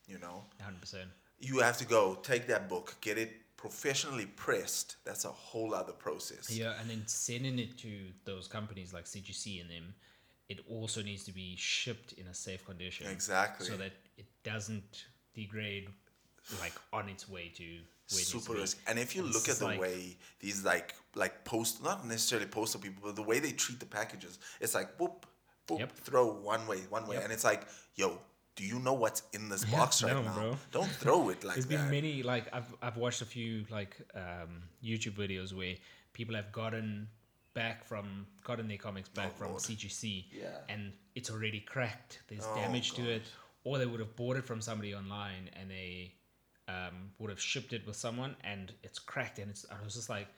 [0.06, 0.44] You know.
[0.62, 1.04] 100%.
[1.38, 4.96] you have to go take that book, get it professionally pressed.
[5.04, 6.50] That's a whole other process.
[6.50, 7.92] Yeah, and then sending it to
[8.24, 9.94] those companies like CGC and them,
[10.48, 13.06] it also needs to be shipped in a safe condition.
[13.10, 13.66] Exactly.
[13.66, 15.88] So that it doesn't degrade
[16.60, 18.60] like on its way to where it needs to Super be.
[18.60, 18.78] risk.
[18.86, 22.46] And if you And look at the like- way these like like post not necessarily
[22.46, 25.22] postal people, but the way they treat the packages, it's like boop,
[25.66, 25.92] boop, Yep.
[25.96, 27.16] throw one way, one way.
[27.16, 27.24] Yep.
[27.24, 27.66] And it's like,
[27.96, 28.20] yo,
[28.56, 30.34] do you know what's in this box right no, now?
[30.34, 30.58] bro.
[30.70, 31.70] Don't throw it like There's that.
[31.70, 35.74] There's been many like I've I've watched a few like um, YouTube videos where
[36.12, 37.08] people have gotten
[37.54, 39.62] back from gotten their comics back from Oh, Lord.
[39.62, 40.58] CGC, Yeah.
[40.68, 42.20] and it's already cracked.
[42.28, 43.22] There's Oh, damage to it,
[43.64, 46.14] or they would have bought it from somebody online and they
[46.68, 49.38] um, would have shipped it with someone and it's cracked.
[49.38, 50.28] And it's I was just like,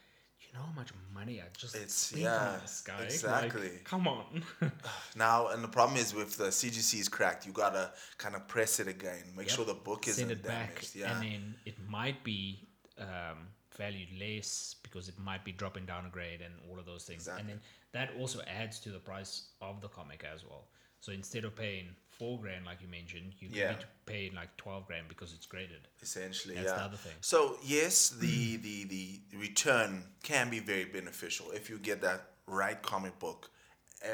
[0.40, 2.97] you know how much money I just It's- spent yeah, on this guy?
[2.99, 3.71] Like, exactly.
[3.85, 4.43] come on.
[5.16, 8.81] Now, and the problem is with the CGC is cracked, you gotta kind of press
[8.81, 9.57] it again, make Yep.
[9.57, 10.97] sure the book isn't send it back, damaged.
[10.97, 11.12] Yeah.
[11.12, 16.11] and then it might be um, valued less because it might be dropping down a
[16.11, 17.23] grade and all of those things.
[17.23, 17.40] Exactly.
[17.40, 17.61] And then
[17.93, 20.69] that also adds to the price of the comic as well.
[21.01, 21.88] So instead of paying
[22.21, 23.71] four grand like you mentioned, you Yeah.
[23.73, 25.83] need to pay like twelve grand because it's graded.
[26.03, 27.17] essentially That's yeah the other thing.
[27.33, 27.39] so
[27.77, 29.05] yes the, the the
[29.47, 29.91] return
[30.31, 32.21] can be very beneficial if you get that
[32.63, 33.41] right comic book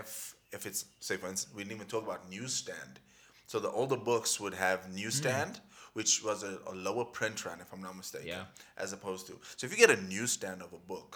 [0.03, 0.09] if
[0.57, 2.95] if it's say for instance we didn't even talk about newsstand
[3.51, 5.63] so the older books would have newsstand hmm.
[5.99, 8.45] which was a, a lower print run if i'm not mistaken Yeah.
[8.85, 11.11] as opposed to so if you get a newsstand of a book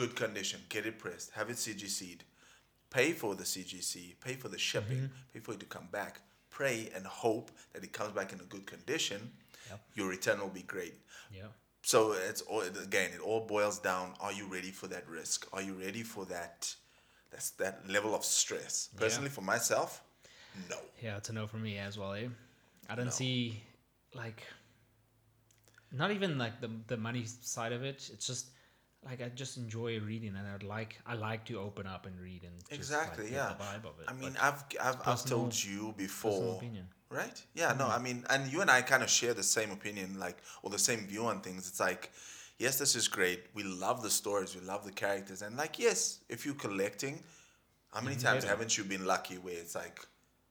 [0.00, 2.22] good condition get it pressed have it cgc'd
[2.90, 6.20] pay for the CGC, pay for the shipping, pay for it to come back,
[6.50, 9.32] pray and hope that it comes back in a good condition,
[9.68, 9.80] Yep.
[9.94, 10.94] your return will be great.
[11.32, 11.48] Yeah.
[11.82, 15.46] So it's all again, it all boils down: Are you ready for that risk?
[15.52, 16.74] Are you ready for that?
[17.30, 18.88] That's that level of stress.
[18.94, 19.00] Yeah.
[19.00, 20.02] Personally, for myself,
[20.70, 20.76] no.
[21.02, 22.28] Yeah, it's a no for me as well, eh?
[22.88, 23.10] I don't No.
[23.10, 23.62] see
[24.14, 24.42] like
[25.92, 28.10] not even like the the money side of it.
[28.12, 28.46] It's just
[29.04, 32.42] like I just enjoy reading and I'd like I like to open up and read
[32.42, 33.48] and Exactly, like, yeah.
[33.48, 34.06] get the vibe of it.
[34.08, 36.88] I mean, but I've I've, I've told you before, opinion.
[37.10, 37.42] right?
[37.54, 37.98] Yeah, no, mm.
[37.98, 40.78] I mean, and you and I kind of share the same opinion, like or the
[40.78, 41.68] same view on things.
[41.68, 42.10] It's like,
[42.58, 43.44] yes, this is great.
[43.54, 47.22] We love the stories, we love the characters, and like, yes, if you're collecting,
[47.92, 48.48] how many times better.
[48.48, 50.00] haven't you been lucky where it's like,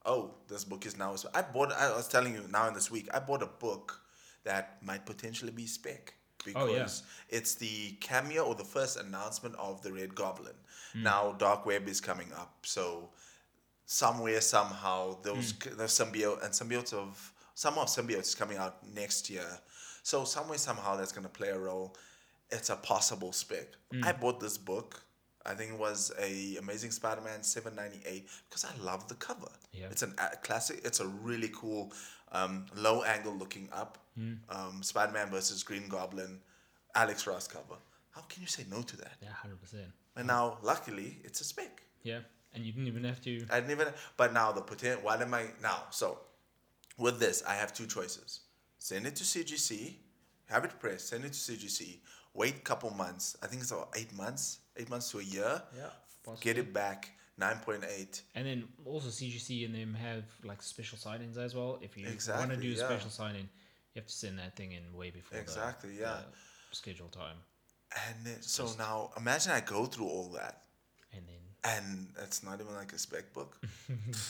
[0.06, 1.16] oh, this book is now.
[1.34, 1.74] I bought.
[1.74, 4.02] I was telling you now in this week, I bought a book
[4.46, 6.14] that might potentially be spec
[6.54, 7.38] because Oh, yeah.
[7.38, 10.56] it's the cameo or the first announcement of the Red Goblin.
[10.94, 11.04] Hmm.
[11.04, 13.10] Now, Dark Web is coming up, so
[13.86, 15.78] somewhere somehow those Hmm.
[15.78, 19.60] the symbiote and symbiotes of some of symbiotes is coming out next year.
[20.04, 21.96] So somewhere somehow that's gonna play a role.
[22.50, 23.68] It's a possible spec.
[23.92, 24.04] Hmm.
[24.04, 25.04] I bought this book.
[25.46, 29.48] I think it was a Amazing Spider-Man 798 because I love the cover.
[29.72, 29.88] Yeah.
[29.90, 30.82] It's an a classic.
[30.84, 31.94] It's a really cool
[32.34, 33.98] um, low angle looking up
[34.50, 36.40] um, Spider-Man versus Green Goblin
[36.96, 37.80] Alex Ross cover.
[38.12, 39.14] How can you say no to that?
[39.22, 39.86] Yeah, hundred percent.
[40.16, 41.84] And now, luckily, it's a spec.
[42.04, 42.20] Yeah,
[42.54, 43.46] and you didn't even have to.
[43.52, 43.88] I didn't even.
[44.18, 45.04] But now the potential.
[45.04, 45.84] What am I now?
[45.92, 46.20] So,
[46.98, 48.42] with this, I have two choices:
[48.80, 49.96] send it to CGC,
[50.48, 52.00] have it pressed, send it to CGC,
[52.34, 53.38] wait a couple months.
[53.44, 55.62] I think it's about eight months, eight months to a year.
[55.76, 58.22] Yeah, Get it back, nine point eight.
[58.36, 61.80] And then also CGC and them have like special sign-ins as well.
[61.82, 62.86] If you want to do a yeah.
[62.86, 63.50] special sign-in,
[63.98, 66.20] you have to send that thing in way before the- Exactly, yeah.
[66.70, 67.38] the scheduled time,
[68.08, 70.62] And then, so now, imagine I go through all that,
[71.14, 73.58] and then and it's not even like a spec book.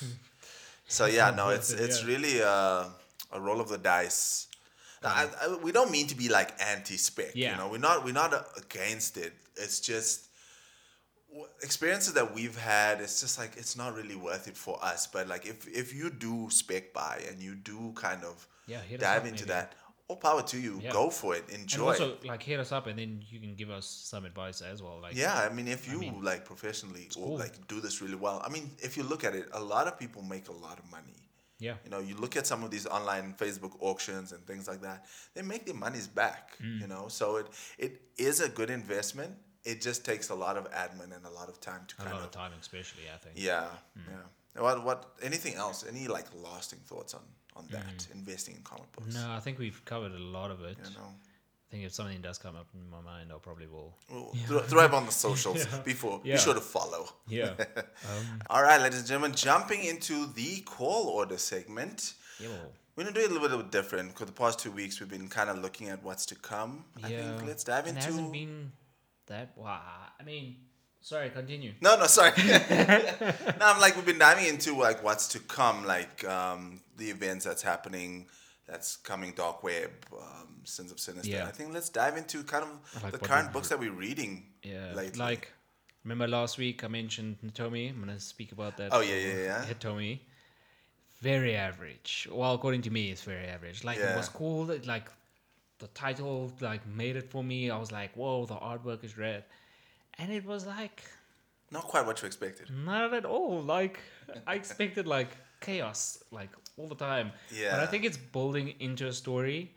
[0.88, 2.08] so yeah, no, it's it's yeah.
[2.08, 2.90] really a,
[3.34, 4.48] a roll of the dice.
[5.04, 7.32] I, I, we don't mean to be like anti-spec.
[7.36, 7.52] Yeah.
[7.52, 9.34] You know, we're not we're not against it.
[9.56, 10.28] It's just
[11.62, 13.02] experiences that we've had.
[13.02, 15.06] It's just like it's not really worth it for us.
[15.08, 19.26] But like if if you do spec buy and you do kind of Yeah, dive
[19.26, 19.54] into maybe.
[19.54, 19.74] that,
[20.10, 20.80] all power to you.
[20.84, 20.92] Yeah.
[20.92, 21.44] Go for it.
[21.50, 21.92] Enjoy.
[21.92, 24.82] and also like hit us up, and then you can give us some advice as
[24.84, 25.00] well.
[25.02, 27.38] Like Yeah, I mean, if you mean, like professionally or cool.
[27.38, 29.98] like do this really well, I mean, if you look at it, a lot of
[30.00, 31.18] people make a lot of money.
[31.60, 34.82] yeah, You know, you look at some of these online Facebook auctions and things like
[34.82, 35.00] that;
[35.34, 36.44] they make their monies back.
[36.62, 36.82] Mm.
[36.82, 37.48] You know, so it
[37.86, 37.94] it
[38.30, 39.34] is a good investment.
[39.72, 42.12] It just takes a lot of admin and a lot of time to a kind
[42.14, 43.34] lot of of timing, especially I think.
[43.50, 44.04] yeah, Mm.
[44.12, 44.62] yeah.
[44.66, 45.00] What what?
[45.30, 45.78] Anything else?
[45.94, 47.24] Any like lasting thoughts on
[47.58, 49.16] on that investing in comic books?
[49.16, 49.22] Mm.
[49.28, 50.78] No, I think we've covered a lot of it.
[50.84, 53.94] You know, I think if something does come up in my mind, I'll probably will.
[54.10, 55.80] We'll throw, throw it on the socials Yeah.
[55.80, 56.20] before.
[56.20, 57.10] Be sure to follow.
[57.28, 57.54] Yeah.
[57.78, 62.14] um, All right, ladies and gentlemen, jumping into the call order segment.
[62.40, 62.48] yeah.
[62.96, 65.28] We're gonna do it a little bit different because the past two weeks we've been
[65.28, 66.84] kind of looking at what's to come.
[67.04, 67.36] I yeah.
[67.38, 68.02] think let's dive it into.
[68.02, 68.72] hasn't been
[69.28, 69.52] that.
[69.56, 69.82] Wow.
[70.20, 70.56] I mean,
[71.08, 71.30] sorry.
[71.30, 71.74] Continue.
[71.82, 72.32] No, no, sorry.
[72.38, 72.54] no,
[73.62, 77.62] I'm like we've been diving into like what's to come, like um, the events that's
[77.62, 78.28] happening,
[78.68, 79.32] that's coming.
[79.36, 81.32] Dark Web, um, Sins of Sinister.
[81.32, 81.46] Yeah.
[81.46, 84.44] I think let's dive into kind of like the current books that we're reading.
[84.64, 84.94] Yeah.
[84.94, 85.20] lately.
[85.20, 85.54] Like,
[86.04, 87.90] remember last week I mentioned Natomi?
[87.90, 88.90] I'm gonna speak about that.
[88.92, 89.66] Oh, yeah, yeah, yeah.
[89.66, 90.20] Hitomi.
[91.22, 92.28] Very average.
[92.32, 93.84] Well, according to me, it's very average.
[93.84, 94.66] Like it was cool.
[94.66, 95.08] That, like
[95.80, 97.72] the title like made it for me.
[97.72, 99.44] I was like, whoa, the artwork is red,
[100.18, 101.04] and it was like
[101.72, 102.70] Not quite what you expected.
[102.72, 103.62] not at all.
[103.62, 104.00] Like
[104.46, 107.32] I expected like chaos like all the time.
[107.52, 107.72] Yeah.
[107.72, 109.74] But I think it's building into a story.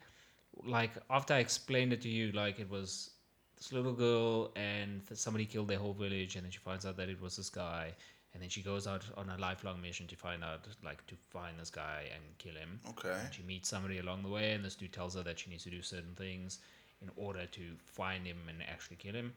[0.65, 3.11] Like after I explained it to you, like it was
[3.57, 7.09] this little girl and somebody killed their whole village, and then she finds out that
[7.09, 7.93] it was this guy,
[8.35, 11.59] and then she goes out on a lifelong mission to find out like to find
[11.59, 12.81] this guy and kill him.
[12.91, 13.17] Okay.
[13.25, 15.65] And she meets somebody along the way, and this dude tells her that she needs
[15.65, 16.59] to do certain things
[17.03, 19.33] in order to find him and actually kill him.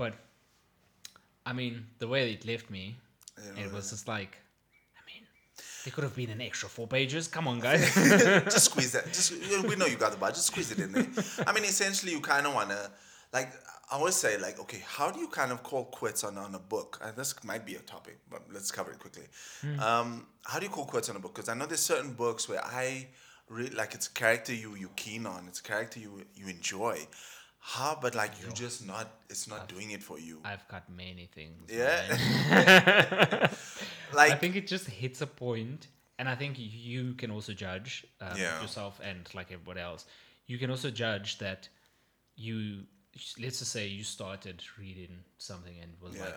[0.00, 0.14] But
[1.44, 2.96] I mean, the way it left me,
[3.36, 4.38] You it was just like,
[4.98, 5.22] I mean,
[5.84, 7.28] there could have been an extra four pages.
[7.28, 7.82] Come on, guys.
[8.54, 9.04] just squeeze that.
[9.08, 9.30] Just
[9.68, 10.36] we know you got the budget.
[10.36, 11.06] Just squeeze it in there.
[11.46, 12.90] I mean, essentially, you kind of wanna
[13.34, 13.52] like.
[13.90, 16.58] I always say like, okay, how do you kind of call quits on, on a
[16.74, 16.98] book?
[17.02, 19.26] Uh, this might be a topic, but let's cover it quickly.
[19.80, 21.34] Um, how do you call quits on a book?
[21.34, 23.08] Because I know there's certain books where I
[23.50, 25.44] really like it's a character you you keen on.
[25.46, 27.06] It's a character you you enjoy.
[27.62, 29.20] How, but like you just not.
[29.28, 30.40] It's not doing it for you.
[30.44, 31.70] I've got many things.
[31.70, 32.02] Yeah.
[34.14, 38.06] like I think it just hits a point, and I think you can also judge
[38.20, 38.60] um, Yeah.
[38.62, 40.06] yourself and like everybody else.
[40.46, 41.68] You can also judge that
[42.34, 42.84] you,
[43.38, 46.24] let's just say you started reading something and it was yeah.
[46.24, 46.34] like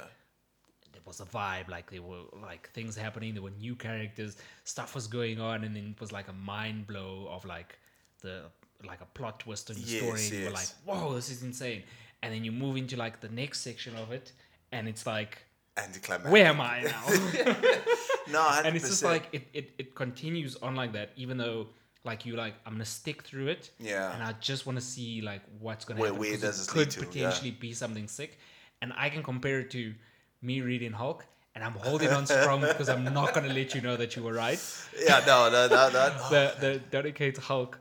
[0.92, 4.94] there was a vibe, like there were like things happening, there were new characters, stuff
[4.94, 7.80] was going on, and then it was like a mind blow of like
[8.22, 8.44] the
[8.86, 10.22] like a plot twist in the Yes, story.
[10.22, 11.84] And you were like, whoa, this is insane.
[12.22, 14.32] And then you move into like the next section of it,
[14.72, 15.40] and it's like,
[15.78, 16.32] Anticlimactic.
[16.32, 17.04] where am I now?
[18.32, 18.62] No, 100%.
[18.66, 21.68] and it's just like it, it, it continues on like that, even though
[22.06, 23.72] like you like I'm gonna stick through it.
[23.80, 24.14] Yeah.
[24.14, 26.22] And I just want to see like what's gonna Where- happen.
[26.22, 27.06] where does it could to, yeah.
[27.08, 28.38] potentially be something sick,
[28.82, 29.94] and I can compare it to
[30.42, 33.98] me reading Hulk, and I'm holding on strong because I'm not gonna let you know
[33.98, 34.60] that you were right.
[35.02, 36.30] yeah, no, no, no, no.
[36.30, 37.78] The the dedicated Hulk,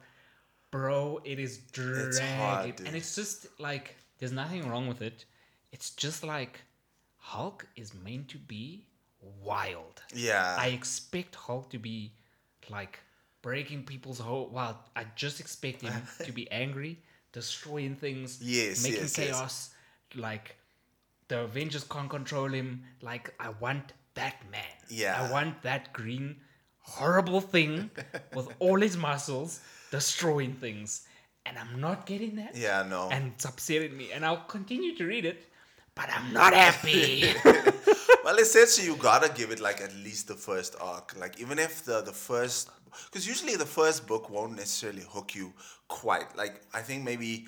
[0.73, 2.87] bro, it is dragged, hard, dude.
[2.89, 5.25] and it's just like there's nothing wrong with it.
[5.71, 6.61] It's just like
[7.19, 8.87] Hulk is meant to be
[9.45, 10.03] wild.
[10.13, 10.57] Yeah.
[10.59, 12.13] I expect Hulk to be
[12.69, 12.99] like
[13.43, 14.49] breaking people's whole.
[14.53, 15.93] Well, I just expect him
[16.25, 16.99] to be angry,
[17.33, 19.27] destroying things, Yes, making yes, yes.
[19.29, 19.71] chaos.
[20.17, 20.57] Like
[21.29, 22.83] the Avengers can't control him.
[23.01, 24.77] Like I want that man.
[24.89, 25.17] Yeah.
[25.29, 26.37] I want that green
[26.81, 27.91] horrible thing
[28.35, 29.61] with all his muscles
[29.93, 31.07] destroying things,
[31.47, 32.57] and I'm not getting that.
[32.57, 33.09] yeah, no.
[33.13, 35.47] And it's upsetting me, and I'll continue to read it.
[35.95, 37.29] but I'm not happy.
[38.25, 41.15] well, essentially, you gotta give it like at least the first arc.
[41.21, 42.71] Like even if the the first,
[43.07, 45.53] because usually the first book won't necessarily hook you
[45.89, 46.35] quite.
[46.35, 47.47] Like I think maybe,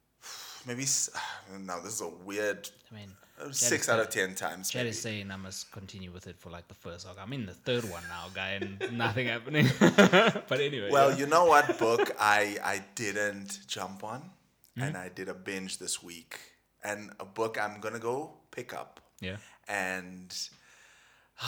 [0.66, 0.86] maybe
[1.60, 3.12] now this is a weird I mean,
[3.52, 4.70] six out of ten times.
[4.70, 4.90] Chad maybe.
[4.90, 7.16] is saying I must continue with it for like the first arc.
[7.20, 9.68] I'm in the third one now, guy, and nothing happening.
[9.80, 10.88] but anyway.
[10.90, 11.16] Well, yeah.
[11.18, 14.30] you know what book I I didn't jump on,
[14.76, 14.82] Hmm?
[14.82, 16.38] and I did a binge this week,
[16.84, 19.00] and a book I'm gonna go pick up.
[19.20, 19.36] yeah.
[19.68, 20.34] And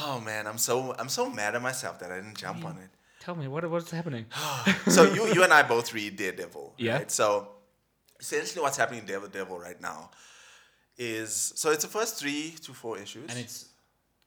[0.01, 2.91] oh man, I'm so I'm so mad at myself that I didn't jump on it.
[3.21, 4.27] Tell me what what's happening.
[4.89, 6.75] so you you and I both read Daredevil.
[6.79, 6.97] Yeah.
[6.97, 7.11] Right?
[7.11, 7.49] So
[8.21, 10.11] essentially, what's happening in Daredevil right now
[10.99, 13.31] is so it's the first three to four issues.
[13.31, 13.67] and it's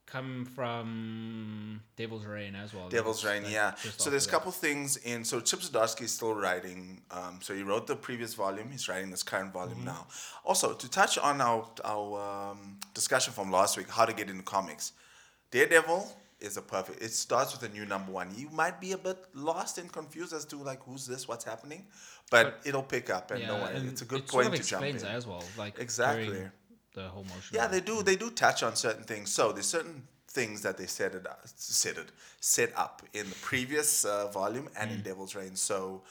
[0.05, 2.89] come from Devil's Reign as well.
[2.89, 3.75] Devil's Reign, like, yeah.
[3.97, 5.23] So there's a couple things in.
[5.23, 7.01] So Chip Zdarsky is still writing.
[7.11, 8.71] Um, so he wrote the previous volume.
[8.71, 9.85] He's writing this current volume Mm-hmm.
[9.85, 10.07] now.
[10.43, 14.43] Also, to touch on our our um, discussion from last week, how to get into
[14.43, 14.91] comics,
[15.51, 17.01] Daredevil is a perfect.
[17.01, 18.29] It starts with a new number one.
[18.35, 21.85] You might be a bit lost and confused as to like who's this, what's happening,
[22.31, 24.55] but, But- it'll pick up and Yeah, no and It's a good it sort point
[24.55, 24.95] of to jump in.
[25.05, 26.25] as well, like Exactly.
[26.25, 26.51] during
[26.93, 27.55] the whole motion.
[27.55, 28.03] Yeah, they do.
[28.03, 29.31] They do touch on certain things.
[29.31, 31.25] So there's certain things that they set it
[31.55, 34.95] set it set up in the previous uh, volume and Mm.
[34.95, 35.55] in Devil's Reign.
[35.55, 36.03] So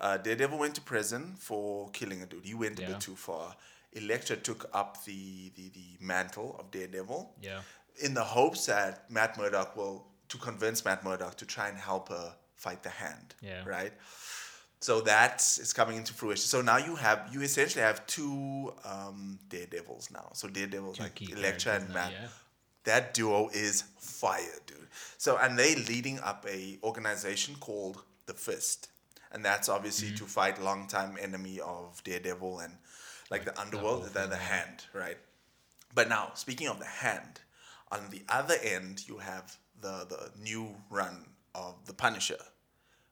[0.00, 2.44] uh, Daredevil went to prison for killing a dude.
[2.44, 2.88] He went a Yeah.
[2.88, 3.56] bit too far.
[3.92, 7.60] Elektra took up the, the the mantle of Daredevil Yeah.
[7.96, 12.08] in the hopes that Matt Murdock will to convince Matt Murdock to try and help
[12.10, 13.34] her fight the hand.
[13.40, 13.64] Yeah.
[13.66, 13.92] Right.
[14.80, 16.42] So that is coming into fruition.
[16.46, 20.30] So now you have you essentially have two um, Daredevils now.
[20.34, 22.12] So Daredevils Two like Elektra and Matt.
[22.12, 22.28] yeah.
[22.84, 24.86] That duo is fire, dude.
[25.18, 28.88] So and they leading up a organization called the Fist,
[29.32, 30.24] and that's obviously Mm-hmm.
[30.24, 32.74] to fight longtime enemy of Daredevil and
[33.30, 35.18] like the underworld, the, the hand, right?
[35.94, 37.40] But now speaking of the hand,
[37.90, 42.38] on the other end you have the the new run of the Punisher.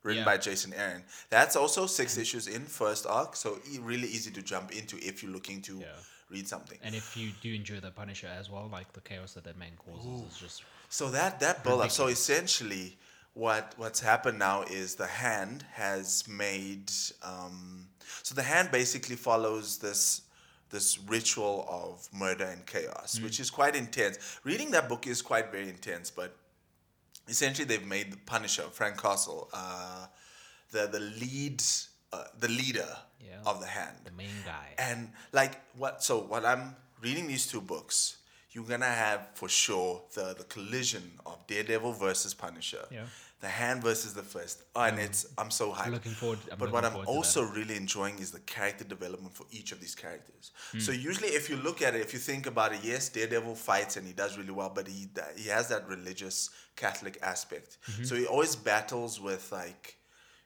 [0.07, 0.25] Written Yeah.
[0.33, 1.03] by Jason Aaron.
[1.31, 5.23] That's also six issues in first arc, so e- really easy to jump into if
[5.23, 5.87] you're looking to Yeah.
[6.31, 6.79] read something.
[6.83, 9.73] And if you do enjoy the Punisher as well, like the chaos that that man
[9.85, 11.91] causes is just So that that build up.
[11.91, 12.97] So essentially,
[13.35, 16.91] what what's happened now is the hand has made.
[17.23, 17.89] Um,
[18.23, 20.23] so the hand basically follows this
[20.71, 24.19] this ritual of murder and chaos, which is quite intense.
[24.45, 26.37] Reading that book is quite very intense, but
[27.29, 30.07] essentially they've made the Punisher, Frank Castle, uh,
[30.71, 31.63] the the lead,
[32.13, 33.41] uh, the leader Yeah.
[33.51, 33.97] of the hand.
[34.05, 34.75] the main guy.
[34.79, 36.03] And like what?
[36.03, 38.17] So what I'm reading these two books,
[38.53, 42.87] you're gonna have for sure the the collision of Daredevil versus Punisher.
[42.91, 43.07] Yeah.
[43.41, 45.91] The hand versus the fist, oh, and it's I'm so hyped.
[45.91, 47.17] looking forward- I'm but looking what I'm forward to that.
[47.17, 50.53] also really enjoying is the character development for each of these characters.
[50.73, 50.81] Hmm.
[50.81, 53.99] So usually, if you look at it, if you think about it, yes, Daredevil fights
[53.99, 57.77] and he does really well, but he he has that religious Catholic aspect.
[57.91, 58.05] Mm-hmm.
[58.05, 59.97] So he always battles with like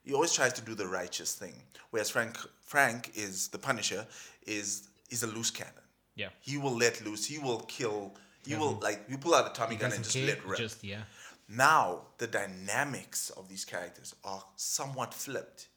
[0.03, 1.55] he always tries to do the righteous thing.
[1.90, 4.05] Whereas Frank Frank is the Punisher
[4.46, 5.74] is is a loose cannon.
[6.16, 6.31] Yeah.
[6.40, 7.24] He will let loose.
[7.24, 8.16] He will kill.
[8.44, 10.59] He will like you pull out a Tommy gun and just let rip.
[10.59, 11.03] just yeah.
[11.50, 15.68] Now the dynamics of these characters are somewhat flipped.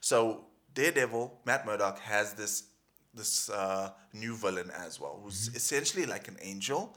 [0.00, 2.68] So Daredevil, Matt Murdock has this
[3.12, 6.94] this uh, new villain as well, who's essentially like an angel,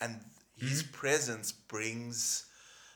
[0.00, 0.20] and
[0.56, 2.46] his presence brings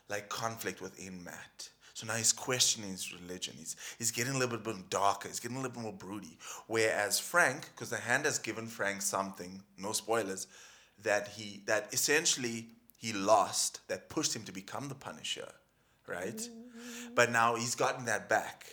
[0.08, 1.68] like conflict within Matt.
[1.94, 3.54] So now he's questioning his religion.
[3.58, 5.28] He's he's getting a little bit more darker.
[5.28, 6.38] He's getting a little bit more broody.
[6.68, 10.46] Whereas Frank, because the hand has given Frank something, no spoilers,
[11.02, 12.68] that he that essentially
[13.00, 15.48] he lost that pushed him to become the Punisher,
[16.06, 16.40] right?
[17.14, 18.66] But now he's gotten that back,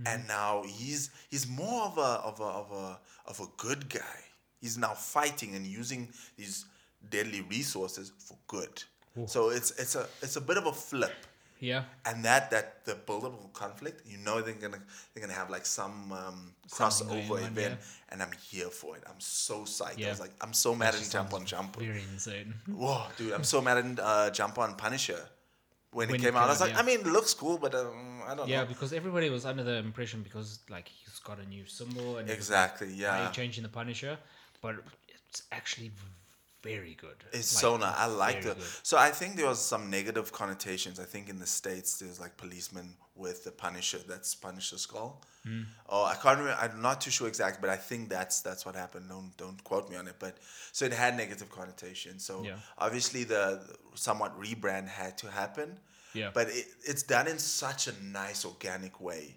[0.00, 0.06] mm-hmm.
[0.06, 4.20] and now he's he's more of a of a of a of a good guy.
[4.60, 6.64] He's now fighting and using these
[7.10, 8.82] deadly resources for good.
[9.26, 11.14] So it's it's a it's a bit of a flip
[11.60, 11.84] Yeah.
[12.04, 14.82] and that that the build-up of conflict, you know they're gonna
[15.14, 18.10] they're gonna have like some um, crossover event, yeah.
[18.10, 19.02] and I'm here for it.
[19.08, 19.98] I'm so psyched.
[19.98, 20.08] Yeah.
[20.08, 21.76] I was like, I'm so mad at Jump on Jump.
[21.76, 22.54] Very insane.
[22.68, 25.22] Whoa, dude, I'm so mad at uh, Jump on Punisher.
[25.92, 26.80] When, When it it came out, I was out, like, yeah.
[26.82, 28.62] I mean, it looks cool, but um, I don't Yeah, know.
[28.62, 32.28] Yeah, because everybody was under the impression because like he's got a new symbol and
[32.28, 33.30] Exactly, are yeah.
[33.30, 34.18] changing the Punisher?
[34.60, 34.74] But
[35.08, 35.90] it's actually
[36.62, 37.16] very good.
[37.32, 37.94] It's Like, so nice.
[37.96, 38.56] I like it.
[38.82, 40.98] So I think there was some negative connotations.
[40.98, 43.98] I think in the states there's like policemen with the Punisher.
[44.08, 45.22] That's Punisher skull.
[45.44, 45.62] Hmm.
[45.88, 46.58] Oh, I can't remember.
[46.60, 49.08] I'm not too sure exactly, but I think that's that's what happened.
[49.08, 50.16] Don't don't quote me on it.
[50.18, 50.38] But
[50.72, 52.24] so it had negative connotations.
[52.24, 52.56] So Yeah.
[52.78, 53.60] obviously the,
[53.94, 55.78] somewhat rebrand had to happen.
[56.14, 56.30] Yeah.
[56.34, 59.36] But it, it's done in such a nice organic way.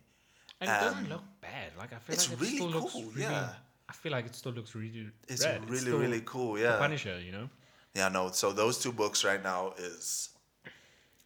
[0.62, 1.72] And it doesn't um, look bad.
[1.78, 2.82] Like I feel It's like it really still cool.
[2.82, 3.50] looks really, yeah.
[3.90, 5.08] I feel like it still looks really.
[5.28, 5.66] It's rad.
[5.66, 6.54] really still really cool.
[6.54, 6.78] the Yeah.
[6.78, 7.50] Punisher, you know.
[7.96, 8.30] Yeah, no.
[8.32, 10.30] So those two books right now is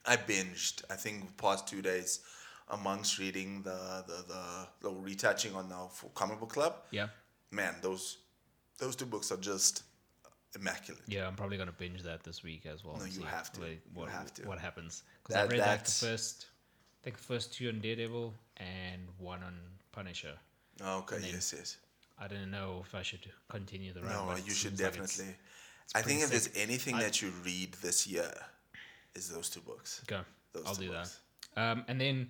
[0.06, 0.84] I binged.
[0.90, 2.22] I think the past two days
[2.70, 6.74] amongst reading the the the, the retouching on the f- comic book club.
[6.92, 7.08] Yeah.
[7.52, 8.20] Man, those
[8.80, 9.84] those two books are just
[10.56, 11.04] immaculate.
[11.08, 12.96] Yeah, I'm probably gonna binge that this week as well.
[12.98, 13.62] No, you have to.
[13.94, 14.48] What, You have to.
[14.48, 15.04] what happens?
[15.22, 16.48] Because I've read like the first,
[17.02, 19.56] I think the first two on Daredevil and one on
[19.92, 20.36] Punisher.
[20.82, 21.78] Okay, yes, yes.
[22.20, 24.12] I didn't know if I should continue the run.
[24.12, 25.36] No, you should seems like it's- definitely.
[25.96, 28.34] I think pretty if there's anything I- that you read this year,
[29.16, 30.02] is those two books.
[30.08, 30.24] Go.
[30.54, 31.20] Those I'll do books.
[31.56, 31.62] that.
[31.72, 32.30] Um, and then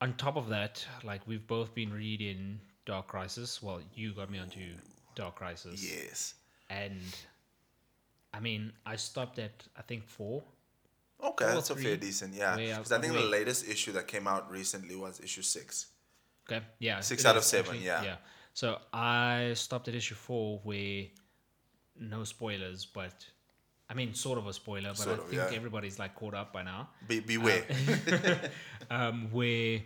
[0.00, 3.62] on top of that, like we've both been reading Dark Crisis.
[3.62, 4.74] Well, you got me onto
[5.14, 5.82] Dark Crisis.
[5.84, 6.34] Yes.
[6.70, 7.00] And
[8.32, 10.42] I mean, I stopped at I think four.
[11.22, 12.34] Okay, that's a fair decent.
[12.34, 15.86] Yeah, because I think the latest issue that came out recently was issue six.
[16.50, 16.64] Okay.
[16.78, 17.00] Yeah.
[17.00, 18.02] Six out of seven, yeah.
[18.02, 18.16] Yeah.
[18.54, 21.04] So I stopped at issue four where
[21.98, 23.12] no spoilers, but
[23.90, 25.56] I mean sort of a spoiler, but Sort I of, think yeah.
[25.56, 26.88] everybody's like caught up by now.
[27.06, 27.64] Be, beware.
[28.90, 29.80] Um, where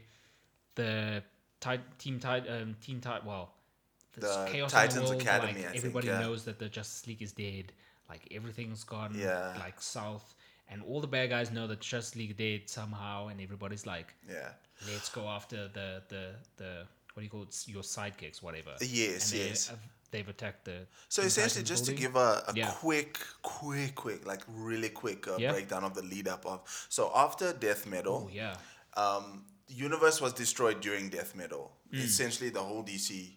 [0.77, 1.23] the
[1.61, 3.53] ti- team tit- um, team well
[4.17, 6.21] The chaos Titans in the world, Academy, like, I think, everybody yeah.
[6.21, 7.73] knows that the Justice League is dead.
[8.09, 9.55] Like everything's gone Yeah.
[9.59, 10.35] like south,
[10.69, 14.51] and all the bad guys know that Justice League dead somehow, and everybody's like, yeah.
[14.87, 19.33] let's go after the the the what do you call it your sidekicks whatever Yes,
[19.33, 19.69] and they, yes.
[19.69, 19.79] have-
[20.11, 22.71] they've attacked the So essentially, just to give a, a Yeah.
[22.71, 25.53] quick, quick, quick, like really quick uh, Yeah.
[25.53, 26.61] breakdown of the lead up of.
[26.89, 28.57] So after Death Metal, oh yeah
[28.95, 31.73] um, the universe was destroyed during Death Metal.
[31.91, 31.99] Hmm.
[32.01, 33.31] Essentially, the whole DC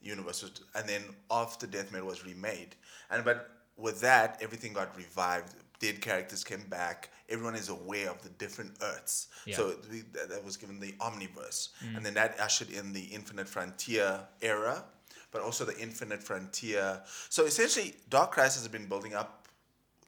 [0.00, 2.76] universe was, and then after Death Metal was remade,
[3.10, 5.54] and but with that, everything got revived.
[5.82, 7.10] Dead characters came back.
[7.28, 9.28] Everyone is aware of the different Earths.
[9.46, 9.56] Yeah.
[9.56, 13.48] So we, that, that was given the Omniverse, and then that ushered in the Infinite
[13.48, 14.84] Frontier era,
[15.32, 17.00] but also the Infinite Frontier.
[17.30, 19.48] So essentially, Dark Crisis has been building up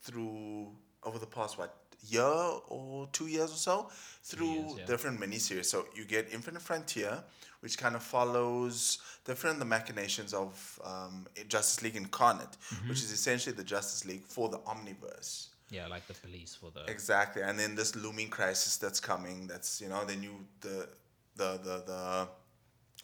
[0.03, 0.69] through
[1.03, 1.75] over the past what
[2.09, 2.23] year
[2.69, 3.91] or two years or so
[4.23, 4.87] through years, yeah.
[4.87, 5.65] different miniseries.
[5.67, 7.25] So you get Infinite Frontier,
[7.61, 12.89] which kind of follows different the machinations of um, Justice League Incarnate, Mm-hmm.
[12.91, 15.47] which is essentially the Justice League for the Omniverse.
[15.71, 19.47] Yeah like the police for the Exactly, and then this looming crisis that's coming.
[19.47, 20.89] That's you know the new the
[21.37, 22.29] the the the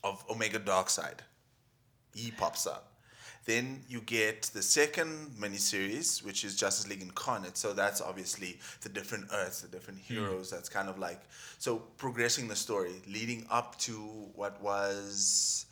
[0.04, 1.20] of Omega Darkseid.
[2.14, 2.90] He pops up.
[3.46, 7.56] Then you get the second miniseries, which is Justice League Incarnate.
[7.56, 10.14] So that's obviously the different Earths, the different hmm.
[10.14, 10.50] heroes.
[10.50, 11.22] That's kind of like
[11.58, 13.94] so progressing the story, leading up to
[14.34, 15.66] what was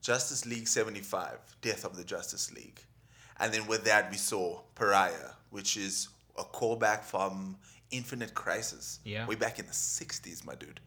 [0.00, 2.80] Justice League seventy five, Death of the Justice League,
[3.40, 6.08] and then with that we saw Pariah, which is
[6.38, 7.56] a callback from
[7.90, 9.26] Infinite Crisis, Yeah.
[9.26, 10.80] way back in the '60s, my dude.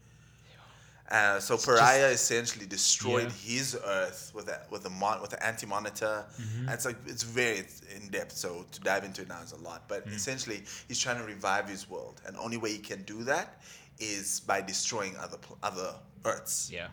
[1.10, 3.54] Uh, so Pariah essentially destroyed Yeah.
[3.58, 6.24] his Earth with a with a mon- with an anti monitor.
[6.40, 6.60] Mm-hmm.
[6.60, 8.32] And it's like it's very in depth.
[8.36, 9.88] So to dive into it now is a lot.
[9.88, 10.14] But Mm.
[10.14, 13.60] essentially, he's trying to revive his world, and only way he can do that
[13.98, 15.94] is by destroying other pl- other
[16.24, 16.70] Earths.
[16.70, 16.88] yeah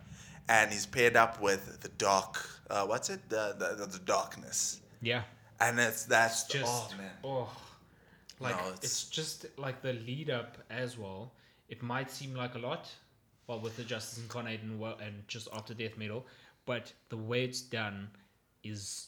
[0.50, 2.34] And he's paired up with the dark.
[2.70, 3.22] Uh, what's it?
[3.30, 4.82] The, the the darkness.
[5.02, 5.24] yeah
[5.62, 7.12] And it's that's just oh man.
[7.24, 7.50] oh
[8.40, 11.34] like No, it's, it's- just like the lead up as well
[11.68, 12.90] it might seem like a lot
[13.48, 16.26] well with the justice incarnate and well and just after death metal
[16.66, 18.10] but the way it's done
[18.64, 19.08] is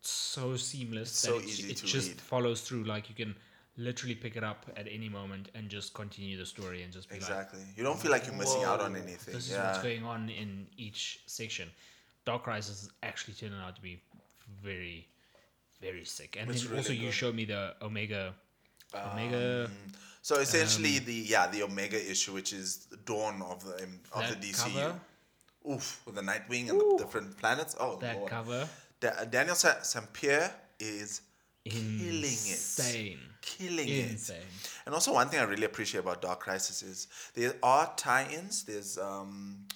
[0.00, 2.20] so seamless It's that so it, easy it to just read.
[2.20, 3.34] follows through like you can
[3.76, 7.14] literally pick it up at any moment and just continue the story and just be
[7.16, 7.60] like Exactly.
[7.76, 9.34] You don't feel like you're missing out on anything.
[9.34, 9.66] This is yeah.
[9.66, 11.68] what's going on in each section.
[12.24, 14.00] Dark Crisis is actually turning out to be
[14.62, 15.08] very,
[15.80, 16.36] very sick.
[16.38, 18.34] And really also you showed me the Omega,
[18.96, 19.70] Omega
[20.22, 24.00] So essentially, Um, the yeah the Omega issue, which is the dawn of the um,
[24.12, 24.74] of the DCU.
[24.74, 25.00] cover?
[25.70, 27.74] Oof, with the Nightwing and the different planets.
[27.80, 28.30] Oh that lord.
[28.30, 28.68] cover.
[29.00, 31.20] Da- Daniel Sa- Sampere is
[31.64, 33.18] killing it, Insane.
[33.40, 34.10] killing it.
[34.12, 34.42] Insane.
[34.86, 38.64] And also, one thing I really appreciate about Dark Crisis is there are tie-ins.
[38.64, 39.66] There's um,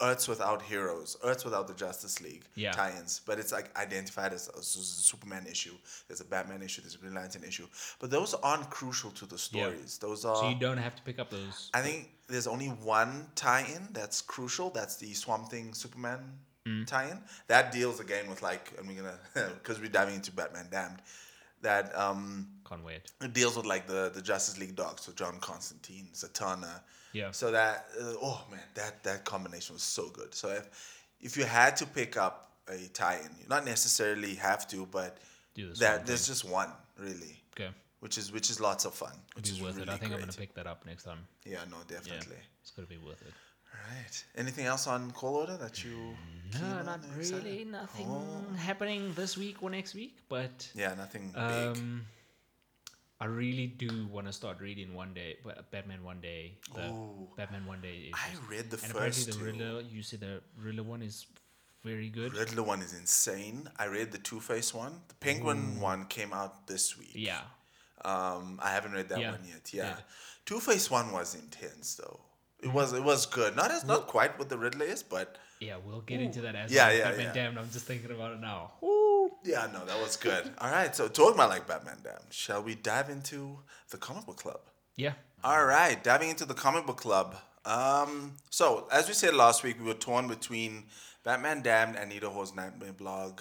[0.00, 2.72] Earths without heroes, Earths without the Justice League Yeah.
[2.72, 5.74] tie-ins, but it's like identified as a, Superman issue.
[6.08, 6.80] There's a Batman issue.
[6.82, 7.66] There's a Green Lantern issue,
[7.98, 9.98] but those aren't crucial to the stories.
[9.98, 10.36] Those are.
[10.36, 11.70] So you don't have to pick up those.
[11.74, 14.70] I think there's only one tie-in that's crucial.
[14.70, 16.86] That's the Swamp Thing Superman Mm.
[16.86, 17.18] tie-in.
[17.46, 19.18] That deals again with like, and we're gonna
[19.54, 21.00] because we're diving into Batman Damned.
[21.62, 23.12] That um, Can't wait.
[23.20, 26.80] it deals with like the the Justice League Dark's, so John Constantine, Zatanna.
[27.12, 27.30] Yeah.
[27.32, 30.34] So that uh, oh man, that that combination was so good.
[30.34, 30.68] So if
[31.20, 35.18] if you had to pick up a tie-in, you not necessarily have to, but
[35.80, 37.70] that there's just one really, Okay.
[38.00, 39.94] which is which is lots of fun, which It'll is be worth really it.
[39.94, 41.26] I think I'm gonna pick that up next time.
[41.44, 41.96] Yeah, no, Yeah.
[41.96, 42.36] definitely.
[42.62, 43.32] It's gonna be worth it.
[43.88, 44.24] Right.
[44.36, 46.16] Anything else on call order that you?
[46.60, 47.44] No, on, not excited?
[47.44, 47.64] really.
[47.64, 48.54] Nothing Oh.
[48.56, 51.76] happening this week or next week, but Yeah, nothing big.
[53.20, 56.54] I really do want to start reading one day, but Batman One Day.
[56.74, 57.28] The Ooh.
[57.36, 58.08] Batman One Day.
[58.08, 59.44] Is I read the and apparently first the two.
[59.44, 59.80] Riddler.
[59.82, 61.26] You said the Riddler one is
[61.84, 62.32] very good.
[62.34, 63.68] Riddler one is insane.
[63.78, 65.00] I read the Two Face one.
[65.08, 67.12] The Penguin one came out this week.
[67.14, 67.40] Yeah.
[68.04, 69.70] Um, I haven't read that Yeah, one yet.
[69.74, 69.96] Yeah, yeah.
[70.46, 72.20] Two Face one was intense though.
[72.62, 73.54] It was it was good.
[73.54, 76.72] Not as not quite what the Riddler is, but Yeah, we'll get into that as
[76.72, 76.96] Yeah, well.
[76.96, 77.32] yeah, Batman yeah.
[77.34, 77.58] Damned.
[77.58, 78.72] I'm just thinking about it now.
[79.44, 80.50] Yeah, no, that was good.
[80.58, 83.58] All right, so talking about like Batman, Damned, shall we dive into
[83.90, 84.60] the comic book club?
[84.96, 85.12] Yeah.
[85.42, 87.36] All right, diving into the comic book club.
[87.64, 90.84] Um, so as we said last week, we were torn between
[91.24, 93.40] Batman Damned and Nita Hawes Nightmare blog.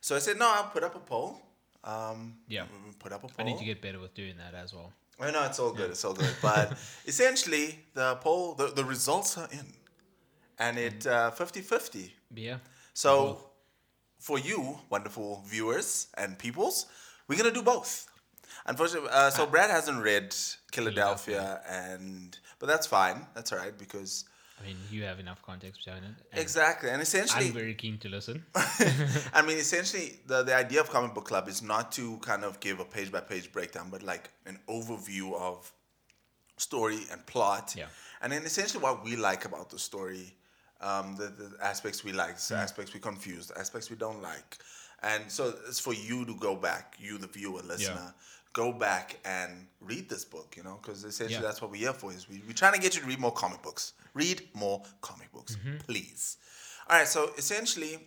[0.00, 1.40] So I said, no, I'll put up a poll.
[1.82, 2.64] Um, Yeah.
[2.98, 3.34] put up a poll.
[3.38, 4.92] I need to get better with doing that as well.
[5.18, 5.90] I know it's all good.
[5.90, 6.34] It's all good.
[6.42, 9.66] But essentially, the poll, the, the results are in,
[10.58, 12.10] and it uh, 50-50.
[12.34, 12.58] Yeah.
[12.94, 13.50] So.
[14.26, 14.60] For you,
[14.90, 16.86] wonderful viewers and peoples,
[17.28, 17.90] we're gonna do both.
[18.70, 20.30] Unfortunately, uh, so Brad hasn't read
[20.72, 23.18] Killadelphia, and but that's fine.
[23.34, 24.24] That's all right because
[24.60, 26.14] I mean, you have enough context behind it.
[26.32, 28.44] and exactly, and essentially, I'm very keen to listen.
[29.32, 32.58] I mean, essentially, the, the idea of Comic Book Club is not to kind of
[32.58, 35.72] give a page by page breakdown, but like an overview of
[36.56, 37.76] story and plot.
[37.78, 37.86] Yeah.
[38.20, 40.34] And then essentially what we like about the story,
[40.86, 42.56] um, the, the aspects we like, Mm.
[42.66, 44.50] aspects we confuse, the aspects we don't like.
[45.02, 48.14] And so it's for you to go back, you, the viewer, listener,
[48.52, 51.46] go back and read this book, you know, because essentially Yeah.
[51.48, 52.12] that's what we're here for.
[52.12, 53.92] Is we, we're trying to get you to read more comic books.
[54.14, 55.76] Read more comic books, Mm-hmm.
[55.86, 56.38] please.
[56.88, 57.98] All right, so essentially,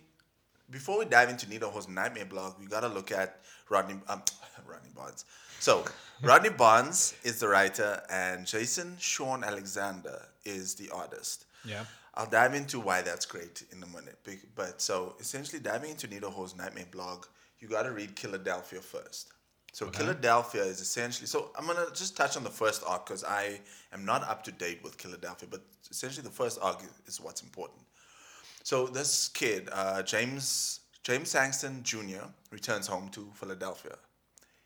[0.70, 4.22] before we dive into Nita Nightmare blog, we gotta look at Rodney um,
[4.66, 5.24] Rodney Barnes.
[5.60, 5.84] So
[6.22, 11.44] Rodney Barnes is the writer, and Jason Shawn Alexander is the artist.
[11.64, 11.84] Yeah.
[12.20, 14.18] I'll dive into why that's great in a minute.
[14.54, 17.24] But so essentially, diving into Hawes Nightmare blog,
[17.60, 19.32] you gotta read Killadelphia first.
[19.72, 21.26] So Killadelphia is essentially.
[21.26, 23.60] So I'm gonna just touch on the first arc because I
[23.94, 27.42] am not up to date with Killadelphia, but essentially the first arc is, is what's
[27.42, 27.80] important.
[28.64, 33.96] So this kid, uh, James James Sangster Jr., returns home to Philadelphia.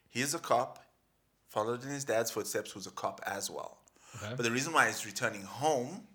[0.09, 0.85] He is a cop,
[1.51, 3.79] followed in his dad's footsteps, who's a cop as well.
[4.17, 4.35] Okay.
[4.37, 6.09] But the reason why he's returning home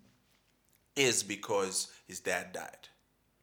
[1.04, 2.88] is because his dad died.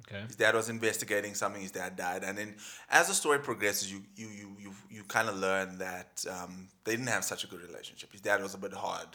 [0.08, 0.24] Okay.
[0.26, 1.62] His dad was investigating something.
[1.62, 2.56] His dad died, and then
[2.90, 6.92] as the story progresses, you you you you, you kind of learn that um, they
[6.92, 8.12] didn't have such a good relationship.
[8.14, 9.10] His dad was a bit hard.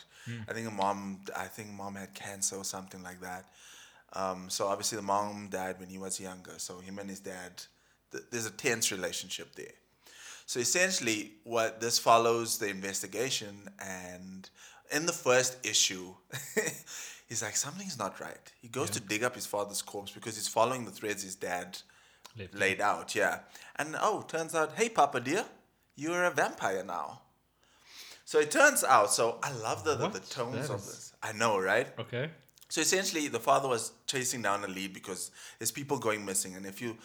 [0.48, 1.20] I think mom.
[1.34, 3.46] I think mom had cancer or something like that.
[4.12, 6.52] Um, so obviously the mom died when he was younger.
[6.58, 7.62] So him and his dad,
[8.10, 9.72] th- there's a tense relationship there.
[10.44, 14.48] So essentially, what this follows the investigation, and
[14.94, 16.14] in the first issue,
[17.32, 18.46] he's like something's not right.
[18.60, 21.78] He goes to dig up his father's corpse because he's following the threads his dad
[22.52, 23.14] laid out.
[23.14, 23.38] Yeah,
[23.76, 25.44] and oh, turns out, hey, Papa dear,
[25.96, 27.22] you're a vampire now.
[28.24, 29.10] So it turns out.
[29.12, 31.12] So I love the the, the tones That of is- this.
[31.22, 31.88] I know, right?
[31.98, 32.30] Okay.
[32.68, 36.64] So essentially, the father was chasing down a lead because there's people going missing, and
[36.66, 36.96] if you,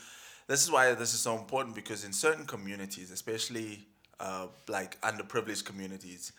[0.47, 3.86] this is why this is so important because in certain communities, especially
[4.19, 6.32] uh, like underprivileged communities,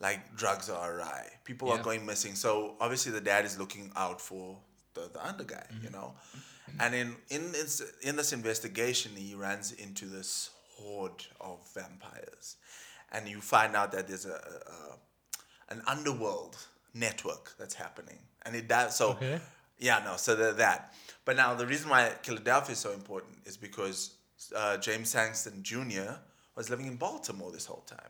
[0.00, 1.26] like drugs are awry.
[1.44, 2.34] People are going missing.
[2.34, 4.58] So obviously, the dad is looking out for
[4.94, 6.14] the the under guy, you know,
[6.80, 12.56] and in in this, in this investigation, he runs into this horde of vampires,
[13.12, 16.56] and you find out that there's a, a, an underworld
[16.94, 19.10] network that's happening, and it does so.
[19.10, 19.40] Okay.
[19.78, 20.94] Yeah, no, so that.
[21.26, 24.14] But now the reason why Killadelphia is so important is because
[24.54, 26.12] uh, James Sangster Jr.
[26.54, 28.08] was living in Baltimore this whole time,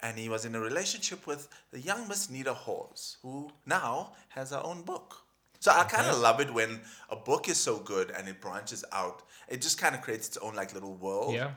[0.00, 4.50] and he was in a relationship with the young Miss Nita Hawes, who now has
[4.50, 5.22] her own book.
[5.58, 6.80] So I kind of love it when
[7.10, 9.22] a book is so good and it branches out.
[9.48, 11.34] It just kind of creates its own like little world.
[11.34, 11.52] Yeah.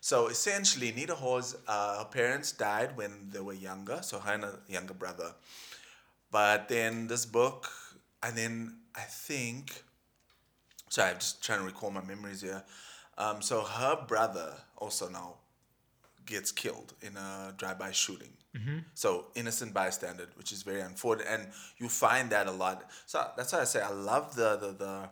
[0.00, 4.44] So essentially, Nita Hawes, uh, her parents died when they were younger, so her and
[4.44, 5.32] her younger brother.
[6.30, 7.70] But then this book,
[8.22, 9.82] and then I think,
[10.90, 12.64] sorry, I'm just trying to recall my memories here.
[13.16, 15.36] Um, so her brother also now
[16.26, 18.32] gets killed in a drive-by shooting.
[18.94, 21.48] So innocent bystander, which is very unfortunate, and
[21.78, 22.88] you find that a lot.
[23.04, 25.08] So that's why I say I love the the the,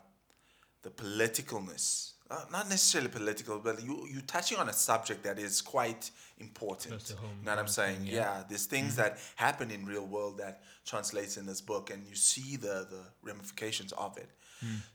[0.83, 2.11] the politicalness.
[2.31, 6.09] Uh, not necessarily political, but you you touching on a subject that is quite
[6.39, 7.09] important.
[7.09, 7.97] You know what I'm saying?
[7.97, 8.13] thing, yeah.
[8.13, 8.43] yeah.
[8.47, 12.55] there's things that happen in real world that translates in this book, and you see
[12.55, 14.29] the the ramifications of it.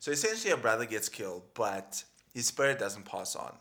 [0.00, 2.02] So essentially, a brother gets killed, but
[2.32, 3.52] his spirit doesn't pass on.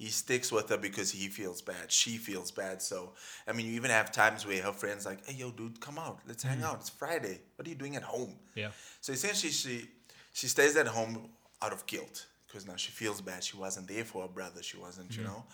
[0.00, 1.92] He sticks with her because he feels bad.
[1.92, 2.80] She feels bad.
[2.80, 3.12] So,
[3.46, 6.20] I mean, you even have times where her friends like, "Hey, yo, dude, come out.
[6.26, 6.76] Let's hang out.
[6.80, 7.38] It's Friday.
[7.56, 8.70] What are you doing at home?" Yeah.
[9.02, 9.88] So essentially, she
[10.32, 11.28] she stays at home
[11.60, 13.44] out of guilt because now she feels bad.
[13.44, 14.62] She wasn't there for her brother.
[14.62, 15.44] She wasn't, you know.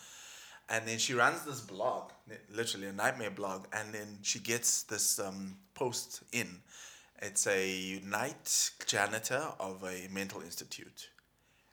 [0.69, 2.13] And then she runs this blog,
[2.55, 6.63] literally a nightmare blog, and then she gets this um, post in.
[7.21, 11.11] It's a night janitor of a mental institute,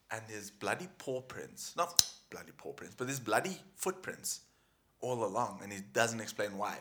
[0.10, 2.04] and there's bloody paw prints, not
[2.34, 4.42] bloody paw prints, but there's bloody footprints
[5.00, 6.76] all along, and he doesn't explain why.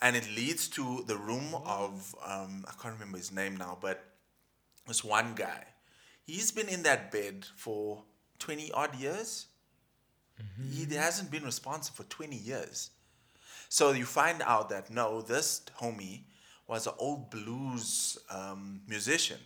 [0.00, 3.98] And it leads to the room of um, I can't remember his name now, but
[4.86, 5.64] this one guy.
[6.24, 8.04] He's been in that bed for
[8.38, 9.46] twenty odd years.
[10.72, 12.90] He hasn't been responsive for twenty years.
[13.68, 16.22] So you find out that no, this homie
[16.68, 19.40] was an old blues um, musician,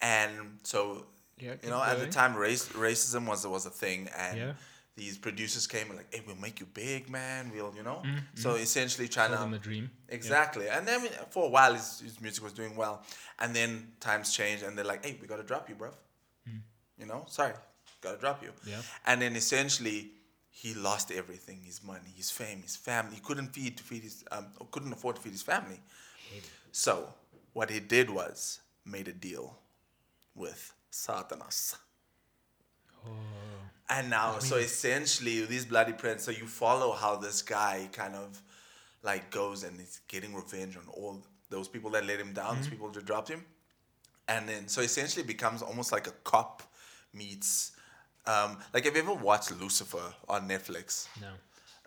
[0.00, 1.06] and so
[1.38, 4.52] Yeah, you know at the time race racism was was a thing, and Yeah.
[4.96, 7.50] these producers came and like, "Hey, we'll make you big, man.
[7.54, 8.02] We'll you know."
[8.34, 9.90] So essentially trying to him a dream.
[10.08, 10.68] Exactly.
[10.68, 13.02] And then for a while, his, his music was doing well.
[13.38, 15.94] And then times changed, and they're like, hey, we got to drop you, bruv.
[16.98, 17.52] You know, sorry,
[18.00, 18.52] got to drop you.
[18.64, 18.80] Yeah.
[19.04, 20.12] And then essentially,
[20.48, 23.16] he lost everything his money, his fame, his family.
[23.16, 25.80] He couldn't feed to feed his, um, couldn't afford to feed his family.
[26.72, 27.12] So,
[27.52, 29.58] what he did was made a deal
[30.34, 31.76] with Satanas.
[33.88, 36.24] And now, so essentially, these bloody prints.
[36.24, 38.42] So you follow how this guy kind of
[39.02, 42.68] like goes and is getting revenge on all those people that let him down, those
[42.68, 43.44] people that dropped him,
[44.26, 46.62] and then so essentially it becomes almost like a cop
[47.12, 47.72] meets.
[48.26, 51.06] Um, like, have you ever watched Lucifer on Netflix?
[51.20, 51.28] No.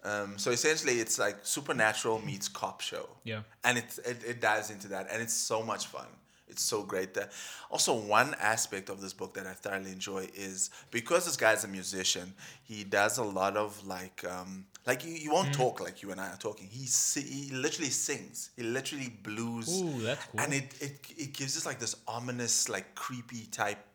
[0.09, 3.09] Um, so essentially, it's like supernatural meets cop show.
[3.25, 3.41] Yeah.
[3.65, 6.07] And it, it it dives into that, and it's so much fun.
[6.49, 7.13] It's so great.
[7.13, 7.31] That
[7.69, 11.67] also one aspect of this book that I thoroughly enjoy is because this guy's a
[11.67, 12.33] musician,
[12.63, 16.19] he does a lot of like um, like you, you won't talk like you and
[16.19, 16.67] I are talking.
[16.67, 16.87] He
[17.21, 18.49] he literally sings.
[18.55, 19.81] He literally blues.
[19.81, 20.41] Ooh, that's cool.
[20.41, 23.88] And it, it it gives us like this ominous, like creepy type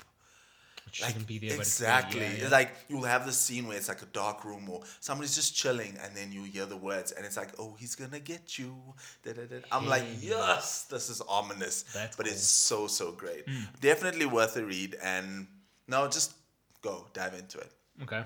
[0.95, 2.49] Which like shouldn't be there, but it's there, exactly yeah, yeah.
[2.51, 5.99] Like you'll have the scene where it's like a dark room or somebody's just chilling
[6.05, 8.77] and then you hear the words and it's like oh he's gonna get you
[9.25, 9.57] Da-da-da.
[9.73, 12.33] i'm like yes this is ominous That's but cool.
[12.33, 13.65] It's so so great hmm.
[13.81, 15.49] definitely worth a read and
[15.89, 16.35] no just
[16.81, 17.73] go dive into it
[18.05, 18.23] Okay.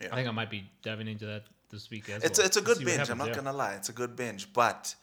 [0.00, 0.08] Yeah.
[0.12, 2.46] I think I might be diving into that this week as it's, well.
[2.46, 4.94] it's a good binge i'm not gonna lie it's a good binge but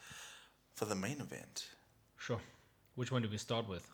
[0.76, 1.68] for the main event
[2.18, 2.40] Sure.
[2.96, 3.86] Which one do we start with?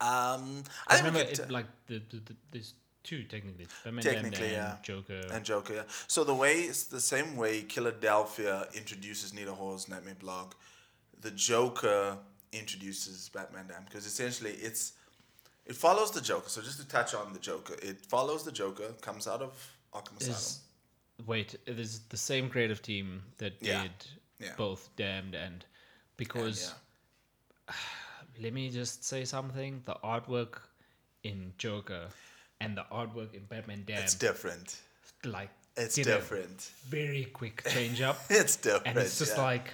[0.00, 3.66] Um I i think remember could it, like the, the, the there's two technically.
[3.84, 4.76] Batman Technically, and yeah.
[4.82, 5.20] Joker.
[5.32, 5.74] and Joker.
[5.74, 5.82] Yeah.
[6.08, 10.54] So the way it's the same way Killadelphia introduces Nita Hawes' Nightmare blog,
[11.20, 12.18] the Joker
[12.52, 14.92] introduces Batman Damned because essentially it's
[15.64, 16.48] it follows the Joker.
[16.48, 19.52] So just to touch on the Joker, it follows the Joker, comes out of
[19.94, 20.36] Arkham Asylum.
[20.36, 20.60] is
[21.26, 23.82] wait, it is the same creative team that Yeah.
[23.82, 23.92] did
[24.40, 24.54] Yeah.
[24.56, 25.64] both Damned and And,
[26.16, 26.74] because
[27.68, 27.74] yeah.
[28.40, 29.82] let me just say something.
[29.84, 30.58] The artwork
[31.22, 32.08] in Joker
[32.60, 34.80] and the artwork in Batman Damned it's different.
[35.24, 36.70] like It's different.
[36.88, 38.18] very quick change up.
[38.30, 38.86] It's different.
[38.86, 39.42] and it's just yeah.
[39.42, 39.70] like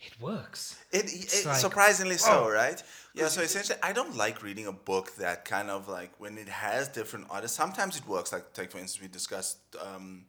[0.00, 0.78] it works.
[0.92, 2.50] It, it like, surprisingly so, oh.
[2.50, 2.80] right?
[3.14, 3.28] Yeah.
[3.28, 6.88] So essentially, I don't like reading a book that kind of like when it has
[6.88, 7.56] different artists.
[7.56, 8.32] Sometimes it works.
[8.32, 10.26] Like take for instance, we discussed um,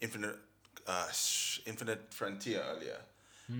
[0.00, 0.36] Infinite
[0.86, 1.08] uh,
[1.66, 2.98] Infinite Frontier earlier,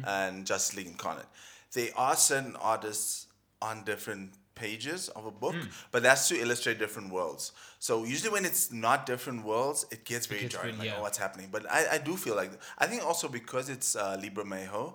[0.06, 1.26] and Justice League Incarnate.
[1.72, 3.26] There are certain artists
[3.62, 5.54] on different pages of a book,
[5.92, 7.52] but that's to illustrate different worlds.
[7.78, 10.74] So usually when it's not different worlds, it gets very gets jarring.
[10.76, 10.98] really- like, yeah.
[10.98, 11.48] oh, what's happening?
[11.50, 14.94] But I, I do feel like I think also because it's uh, Lee Bermejo,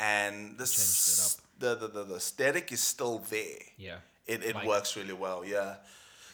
[0.00, 3.60] and the, s- the, the the the aesthetic is still there.
[3.76, 3.96] Yeah.
[4.26, 5.44] It it Like- works really well.
[5.44, 5.76] Yeah.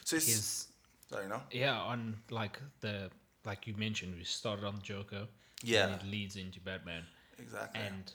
[0.05, 0.67] So it's His
[1.09, 1.41] sorry no.
[1.51, 3.09] yeah, on like the
[3.45, 5.27] like you mentioned, we started on Joker.
[5.63, 5.87] Yeah.
[5.87, 7.03] And it leads into Batman.
[7.37, 7.81] Exactly.
[7.81, 8.11] And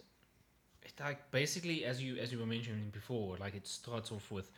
[0.86, 4.50] it like basically as you as you were mentioning before, like it starts off with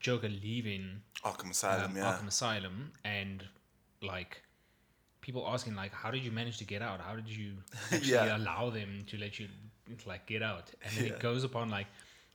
[0.00, 0.84] Joker leaving
[1.24, 1.90] Arkham Asylum.
[1.92, 2.04] um, yeah.
[2.12, 3.44] Arkham Asylum and
[4.02, 4.42] like
[5.20, 7.00] people asking like how did you manage to get out?
[7.00, 7.50] How did you
[7.92, 8.36] actually Yeah.
[8.36, 9.46] allow them to let you
[10.06, 10.70] like get out?
[10.84, 11.12] And then Yeah.
[11.12, 11.86] it goes upon like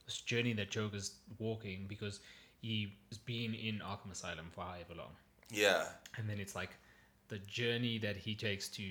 [0.06, 2.20] this journey that Joker's walking because
[2.62, 5.14] he has been in Arkham Asylum for however long.
[5.52, 5.86] yeah.
[6.18, 6.72] And then it's like
[7.28, 8.84] the journey that he takes to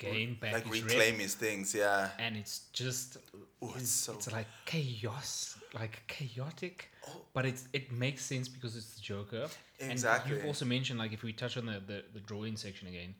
[0.00, 1.74] gain back Like reclaim his things.
[1.74, 2.08] Yeah.
[2.18, 3.16] and it's just
[3.62, 6.76] Ooh, it's it's, so- it's like chaos, like chaotic,
[7.08, 7.20] Oh.
[7.34, 9.44] but it's it makes sense because it's the Joker.
[9.80, 10.30] And Exactly.
[10.36, 13.14] you've also mentioned like if we touch on the the, the drawing section again,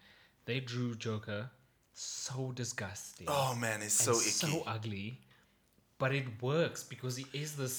[0.47, 1.51] they drew Joker
[1.95, 4.31] so disgusting, Oh man, it's so icky.
[4.31, 5.09] so ugly,
[5.99, 7.77] but it works because he is this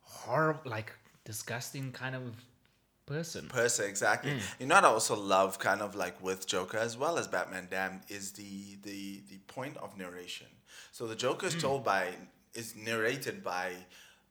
[0.00, 0.92] horrible, like
[1.24, 2.22] disgusting kind of
[3.14, 3.42] person.
[3.60, 4.40] person exactly Mm.
[4.60, 7.66] you know what i also love kind of like with joker as well as batman
[7.76, 8.52] damned is the
[8.88, 9.00] the
[9.30, 10.50] the point of narration
[10.96, 11.50] so the joker Mm.
[11.56, 12.02] is told by
[12.60, 13.66] is narrated by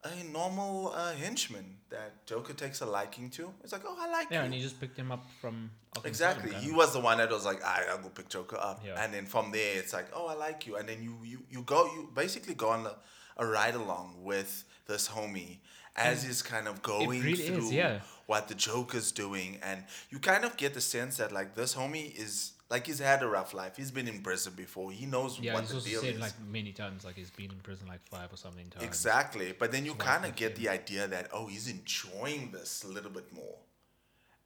[0.04, 4.28] a normal uh, henchman that joker takes a liking to it's like oh i like
[4.32, 5.56] Yeah, you and he just picked him up from
[5.96, 6.52] Arkham Exactly.
[6.66, 9.02] He was the one that was like, "I, I'll go pick Joker up," Yeah.
[9.04, 11.62] and then from there, it's like, "Oh, I like you," and then you you you
[11.74, 12.96] go you basically go on a,
[13.44, 14.52] a ride along with
[14.90, 15.54] this homie
[15.96, 18.02] as he's kind of going really is, yeah.
[18.30, 22.08] What the Joker's doing, and you kind of get the sense that like this homie
[22.26, 23.76] is like he's had a rough life.
[23.76, 24.92] He's been in prison before.
[24.92, 26.22] He knows Yeah, what he's the also deal said is.
[26.22, 28.86] like many times like he's been in prison like five or something times.
[28.86, 29.54] Exactly.
[29.62, 33.10] But then you kind of get the idea that oh, he's enjoying this a little
[33.20, 33.58] bit more,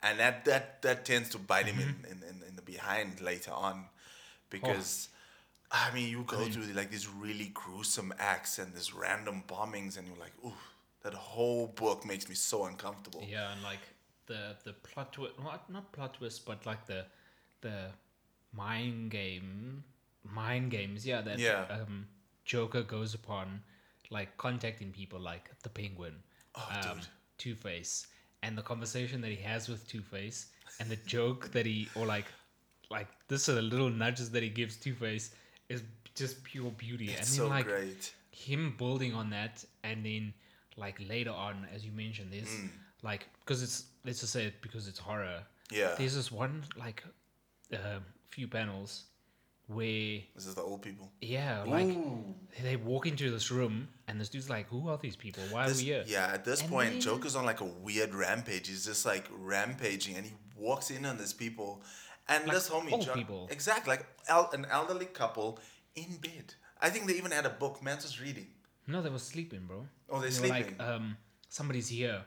[0.02, 2.06] and that that that tends to bite him Mm-hmm.
[2.06, 3.90] in, in, in, in the behind later on, Oh.
[4.50, 5.10] because.
[5.76, 10.08] I mean, you go through like these really gruesome acts and these random bombings, and
[10.08, 10.54] you're like, "Ooh,
[11.04, 13.82] that whole book makes me so uncomfortable." Yeah, and like
[14.26, 17.06] the the plot twist, not not plot twist, but like the
[17.62, 17.92] the
[18.54, 19.84] mind game,
[20.24, 21.06] mind games.
[21.06, 21.66] Yeah, that Yeah.
[21.70, 22.08] um,
[22.46, 23.64] Joker goes upon,
[24.10, 26.16] like contacting people like the Penguin,
[26.56, 27.00] Oh, um.
[27.38, 28.08] Two Face,
[28.44, 30.48] and the conversation that he has with Two Face,
[30.80, 32.26] and the joke that he or like
[32.90, 35.32] like this are the little nudges that he gives Two Face
[35.70, 35.82] is
[36.16, 37.06] just pure beauty.
[37.10, 38.14] It's and then so like great.
[38.32, 40.34] him building on that and then
[40.78, 42.70] like later on as you mentioned there's Mm.
[43.04, 45.96] like because it's let's just say it because it's horror Yeah.
[45.98, 47.04] there's this one like
[47.74, 48.00] uh,
[48.30, 49.04] few panels
[49.68, 51.10] where This is the old people.
[51.22, 52.36] yeah like Ooh.
[52.62, 55.78] they walk into this room and this dude's like who are these people why This-
[55.78, 58.68] are we here Yeah, at this And point, then- Joker's on like a weird rampage.
[58.68, 61.82] He's just like rampaging, and he walks in on these people,
[62.28, 63.48] and Like this homie, old Jo- people.
[63.52, 65.60] exactly like el- an elderly couple
[65.96, 66.56] in bed.
[66.82, 67.82] I think they even had a book.
[67.82, 68.48] Man's was reading.
[68.88, 70.78] No they were sleeping bro Oh, they're They sleeping.
[70.78, 71.18] like um
[71.50, 72.22] somebody's here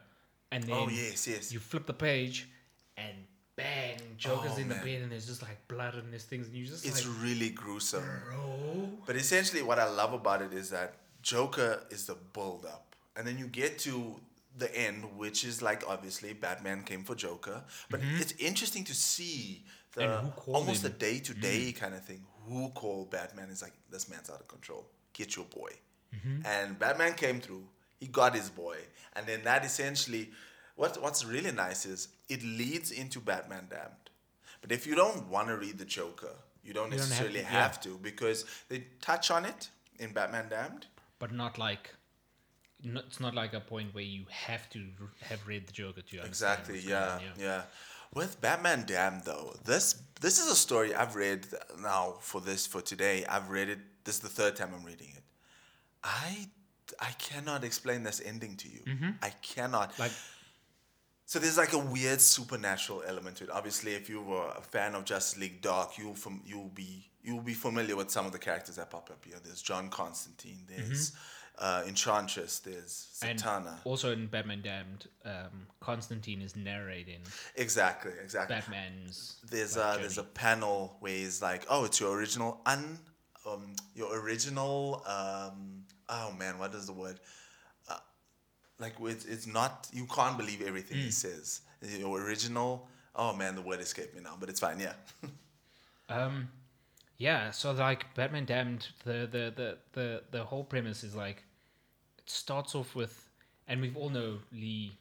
[0.53, 1.53] and then oh yes, yes.
[1.53, 2.49] you flip the page
[2.97, 3.15] and
[3.57, 6.57] bang joker's Oh, in the bed and there's just like blood and there's things and
[6.57, 8.05] you just it's like really gruesome.
[8.29, 12.95] bro But essentially, what I love about it is that Joker is the build up,
[13.17, 14.17] and then you get to
[14.59, 19.65] the end, which is like obviously Batman came for Joker, but it's interesting to see
[19.95, 20.13] the Mm-hmm.
[20.13, 20.95] And who called almost the him?
[20.95, 20.99] Mm.
[20.99, 22.21] day to day kind of thing.
[22.47, 24.85] Who called Batman is like this man's out of control.
[25.15, 25.71] Get your boy,
[26.15, 26.47] Mm-hmm.
[26.47, 27.65] and Batman came through.
[28.01, 28.77] He got his boy,
[29.15, 30.31] and then that essentially,
[30.77, 34.11] what what's really nice is it leads into Batman Damned.
[34.61, 36.35] But if you don't want to read the Joker,
[36.65, 37.63] you don't You don't have necessarily to, yeah.
[37.63, 40.87] have to because they touch on it in Batman Damned.
[41.19, 41.95] but not like
[42.83, 44.81] no, it's not like a point where you have to
[45.23, 46.75] have read the Joker to Exactly.
[46.75, 47.63] what's going Yeah, yeah.
[48.15, 51.47] With Batman Damned though, this this is a story I've read
[51.81, 53.25] now for this for today.
[53.27, 53.79] I've read it.
[54.05, 55.23] This is the third time I'm reading it.
[56.07, 56.49] I
[57.01, 58.81] I cannot explain this ending to you.
[59.23, 59.93] I cannot.
[59.93, 60.03] Mm-hmm.
[60.03, 60.13] Like
[61.27, 63.51] So there's like a weird supernatural element to it.
[63.51, 67.43] Obviously, if you were a fan of Justice League Dark, you'll from you'll be you'll
[67.43, 69.37] be familiar with some of the characters that pop up here.
[69.43, 70.61] There's John Constantine.
[70.69, 71.13] There's
[71.59, 72.61] uh, Enchantress.
[72.61, 73.67] There's Mm-hmm.
[73.67, 77.21] and also in Batman Damned, um, Constantine is narrating
[77.57, 78.13] Exactly.
[78.23, 78.57] Exactly.
[78.57, 79.37] Batman's.
[79.51, 82.99] there's like, a there's a panel where he's like, oh, it's your original un,
[83.47, 87.21] um, your original um, oh man, what is the word?
[87.89, 87.99] Uh,
[88.79, 91.05] like it's it's not you can't believe everything Hmm.
[91.05, 91.61] he says.
[91.83, 92.89] Your original.
[93.15, 94.81] Oh man, the word escaped me now, but it's fine.
[94.81, 94.95] Yeah.
[96.09, 96.49] Um,
[97.19, 97.51] yeah.
[97.51, 101.43] So like Batman Damned, the the the the the whole premise is like
[102.19, 103.29] it starts off with,
[103.67, 104.93] and we've all know Lee.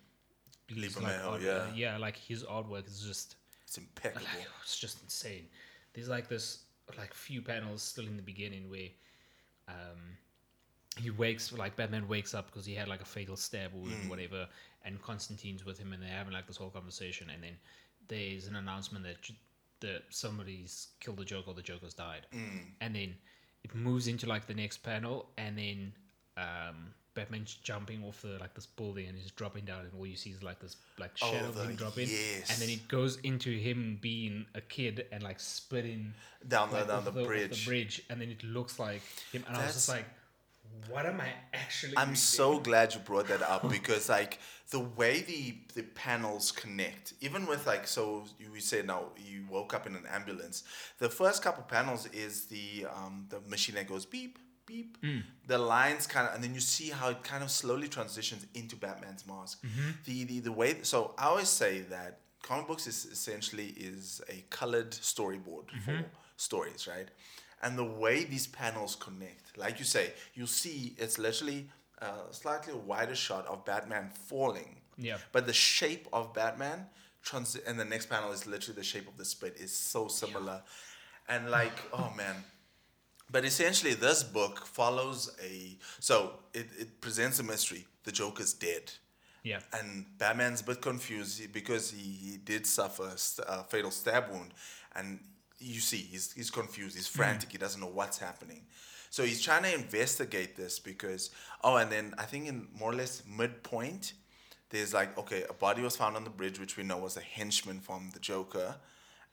[0.72, 1.52] Lee's like art- yeah.
[1.52, 3.36] uh, yeah, like his artwork is just
[3.68, 4.26] it's impeccable.
[4.36, 5.48] like it's just insane.
[5.94, 6.64] There's like this
[6.98, 8.90] like few panels still in the beginning where
[9.68, 10.18] um
[10.98, 14.10] he wakes like Batman wakes up because he had like a fatal stab wound or
[14.10, 14.48] whatever,
[14.86, 17.58] and Constantine's with him and they're having like this whole conversation, and then
[18.08, 19.18] there's an announcement that
[19.82, 22.60] that somebody's killed the Joker or the Joker's died, Hmm.
[22.80, 23.16] and then
[23.64, 25.94] it moves into like the next panel, and then
[26.38, 30.16] um Batman's jumping off the like this building and he's dropping down, and all you
[30.16, 32.52] see is like this like Oh, shadow the- him dropping, yes.
[32.52, 36.14] and then it goes into him being a kid and like spitting
[36.48, 37.64] Down the like, down off the, bridge.
[37.66, 39.02] the bridge, and then it looks like
[39.32, 40.06] him, and I was just like,
[40.90, 42.16] "What am I actually?" I'm reading?
[42.16, 44.40] so glad you brought that up because like
[44.72, 49.46] the way the the panels connect, even with like so you we say now you
[49.50, 50.64] woke up in an ambulance.
[51.00, 54.98] The first couple panels is the um the machine that goes beep beep.
[55.02, 55.24] Mm.
[55.48, 58.76] The lines kind of and then you see how it kind of slowly transitions into
[58.76, 59.64] Batman's mask.
[59.64, 59.90] Mm-hmm.
[60.06, 64.44] The, the the way so I always say that comic books is essentially is a
[64.50, 65.82] colored storyboard mm-hmm.
[65.82, 66.06] for
[66.38, 67.08] stories, right?
[67.62, 72.74] And the way these panels connect, like you say, you see it's literally a slightly
[72.74, 75.18] wider shot of Batman falling Yeah.
[75.32, 76.88] But the shape of Batman,
[77.24, 80.62] trans- and the next panel is literally the shape of the spit is so similar,
[81.28, 82.36] and like oh man.
[83.32, 87.86] But essentially, this book follows a so it, it presents a mystery.
[88.04, 88.92] The Joker's dead.
[89.46, 89.60] Yeah.
[89.72, 93.16] And Batman's a bit confused because he, he did suffer
[93.48, 94.54] a, fatal stab wound.
[94.96, 95.20] And
[95.60, 97.18] you see, he's, he's confused, he's hmm.
[97.18, 98.64] frantic, he doesn't know what's happening.
[99.12, 101.30] So he's trying to investigate this because,
[101.64, 104.14] oh, and then I think in more or less midpoint,
[104.72, 107.22] there's like, okay, a body was found on the bridge, which we know was a
[107.22, 108.76] henchman from the Joker.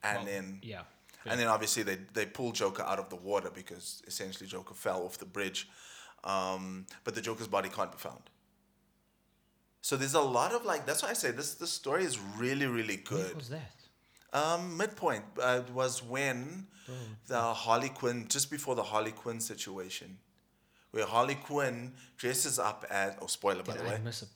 [0.04, 0.82] And Well, then yeah.
[1.26, 5.04] And then obviously they, they pull Joker out of the water because essentially Joker fell
[5.04, 5.68] off the bridge.
[6.24, 8.22] Um, but the Joker's body can't be found.
[9.80, 12.66] So there's a lot of like that's why I say this this story is really
[12.66, 13.26] really good.
[13.26, 13.72] What was that?
[14.32, 16.68] Um, midpoint uh, was when
[17.26, 20.18] the Harley Quinn just before the Harley Quinn situation,
[20.92, 24.00] where Harley Quinn dresses up as oh spoiler by Did the way.
[24.04, 24.26] Miss a,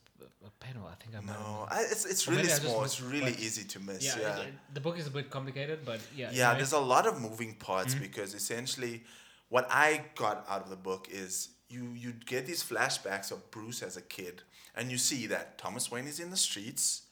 [0.45, 0.87] a panel?
[0.87, 1.39] I think I might.
[1.39, 2.81] No, I, it's it's Or really maybe I just small.
[2.81, 4.03] missed- It's really easy to miss.
[4.03, 4.39] Yeah, Yeah.
[4.39, 6.29] it- it- the book is a bit complicated, but yeah.
[6.31, 8.03] yeah there's a lot of moving parts mm-hmm.
[8.03, 9.03] because essentially
[9.49, 13.81] what i got out of the book is you you get these flashbacks of bruce
[13.81, 14.41] as a kid
[14.75, 17.03] and you see that thomas wayne is in the streets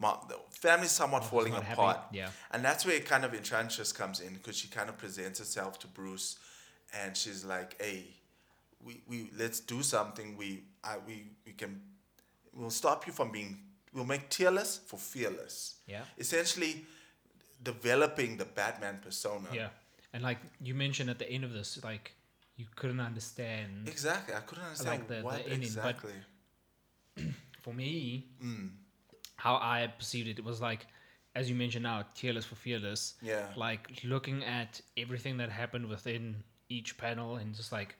[0.00, 2.28] the family's somewhat oh, falling not happy, apart yeah.
[2.50, 5.86] and that's where kind of enchantress comes in because she kind of presents herself to
[5.86, 6.38] bruce
[6.92, 8.06] and she's like hey
[8.84, 11.80] we, we let's do something we I, we we can
[12.54, 13.58] we'll stop you from being
[13.94, 16.04] we'll make tearless for fearless Yeah.
[16.18, 16.84] essentially
[17.62, 19.48] developing the Batman persona.
[19.52, 19.68] Yeah,
[20.12, 22.12] and like you mentioned at the end of this, like
[22.56, 23.88] you couldn't understand.
[23.88, 24.34] Exactly.
[24.34, 26.14] I couldn't understand the- the what ending, but- exactly.
[27.60, 28.70] For me, Mm.
[29.36, 30.86] how I perceived it, it was like,
[31.34, 33.14] as you mentioned now, tearless for fearless.
[33.22, 33.52] Yeah.
[33.56, 37.94] Like looking at everything that happened within each panel and just like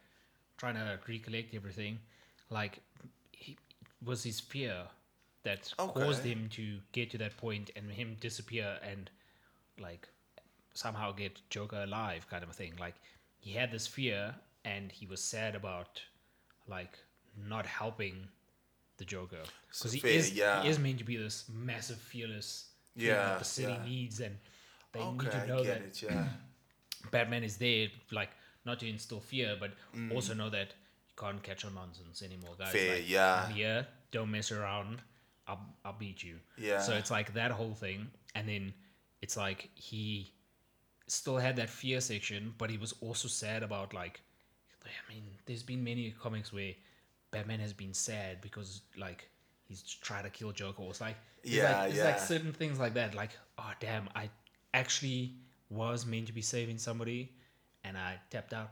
[0.56, 1.98] trying to recollect everything,
[2.50, 2.80] like
[3.32, 3.56] he,
[4.04, 4.84] was his fear
[5.44, 9.10] that caused him to get to that point and him disappear and
[9.80, 10.08] like
[10.74, 12.74] somehow get Joker alive, kind of a thing.
[12.78, 12.94] Like
[13.38, 14.34] he had this fear
[14.64, 16.00] and he was sad about
[16.68, 16.98] like
[17.48, 18.28] not helping
[18.98, 20.62] the Joker because he yeah.
[20.62, 23.84] he is meant to be this massive fearless Yeah, that the city yeah.
[23.84, 24.36] needs and
[24.92, 26.02] they need to know that it.
[26.02, 26.24] Yeah.
[27.10, 28.30] Batman is there like
[28.64, 30.14] not to instill fear but Mm.
[30.14, 30.74] also know that
[31.18, 33.44] can't catch on nonsense anymore guys Fair, like, yeah.
[33.46, 35.00] I'm here don't mess around
[35.46, 36.80] I'll, I'll beat you Yeah.
[36.80, 38.72] so it's like that whole thing and then
[39.20, 40.32] it's like he
[41.06, 44.20] still had that fear section but he was also sad about like
[44.84, 46.72] I mean there's been many comics where
[47.30, 49.28] Batman has been sad because like
[49.68, 52.04] he's tried to kill Joker it's like it's Yeah, like, it's yeah.
[52.04, 54.30] like certain things like that like oh damn I
[54.74, 55.34] actually
[55.68, 57.32] was meant to be saving somebody
[57.84, 58.70] and I tapped out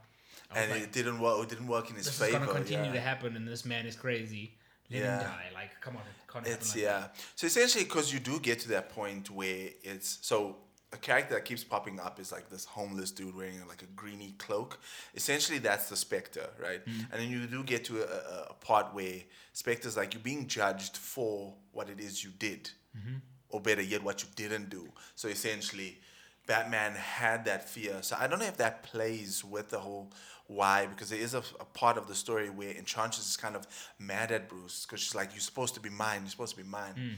[0.54, 1.42] And like, it didn't work.
[1.42, 2.38] It didn't work in his this favor.
[2.38, 2.92] is gonna continue yeah.
[2.92, 4.56] to happen and this man is crazy
[4.90, 5.18] let Yeah.
[5.18, 7.04] him die like come on it can't It's like yeah.
[7.36, 10.56] So essentially, because you do get to that point where it's so
[10.92, 14.34] a character that keeps popping up is like this homeless dude wearing like a greeny
[14.38, 14.78] cloak.
[15.14, 16.84] Essentially, that's the Spectre, right?
[16.84, 17.06] Mm.
[17.12, 19.14] And then you do get to a, a, a part where
[19.52, 23.16] Spectre's like you're being judged for what it is you did, mm-hmm.
[23.50, 24.88] or better yet, what you didn't do.
[25.14, 26.00] So essentially.
[26.46, 27.98] Batman had that fear.
[28.02, 30.10] So I don't know if that plays with the whole
[30.46, 33.66] why, because there is a, a part of the story where Enchantress is kind of
[34.00, 36.22] mad at Bruce because she's like, "You're supposed to be mine.
[36.22, 37.14] You're supposed to be mine." Hmm.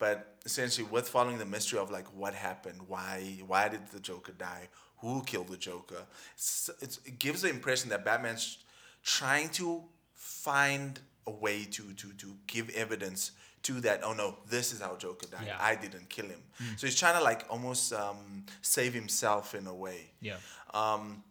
[0.00, 4.32] But essentially, with following the mystery of like what happened, why why did the Joker
[4.32, 4.68] die,
[4.98, 8.58] who killed the Joker, it's, it's, it gives the impression that Batman's
[9.04, 13.30] trying to find a way to to to give evidence
[13.64, 14.00] to that.
[14.04, 15.46] Oh no, this is how Joker died.
[15.46, 15.56] Yeah.
[15.60, 16.40] I didn't kill him.
[16.76, 20.10] So he's trying to like almost um, save himself in a way.
[20.20, 20.36] yeah
[20.74, 21.22] Um,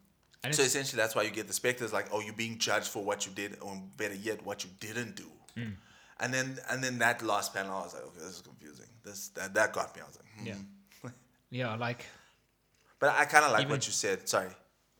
[0.51, 3.25] so essentially, that's why you get the Spectre's like, oh, you're being judged for what
[3.27, 5.29] you did, or better yet, what you didn't do.
[5.55, 5.73] Hmm.
[6.19, 8.87] And then and then that last panel, I was like, okay, this is confusing.
[9.03, 10.01] This that, that got me.
[10.01, 10.47] I was like, hmm.
[10.47, 11.11] yeah
[11.51, 12.05] yeah like
[12.99, 14.27] But I kind of like Even- what you said.
[14.27, 14.49] Sorry.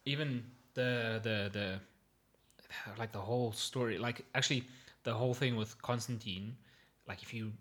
[0.06, 1.80] even the the the
[2.98, 4.64] like the whole story like actually
[5.04, 6.56] the whole thing with constantine
[7.08, 7.52] like if you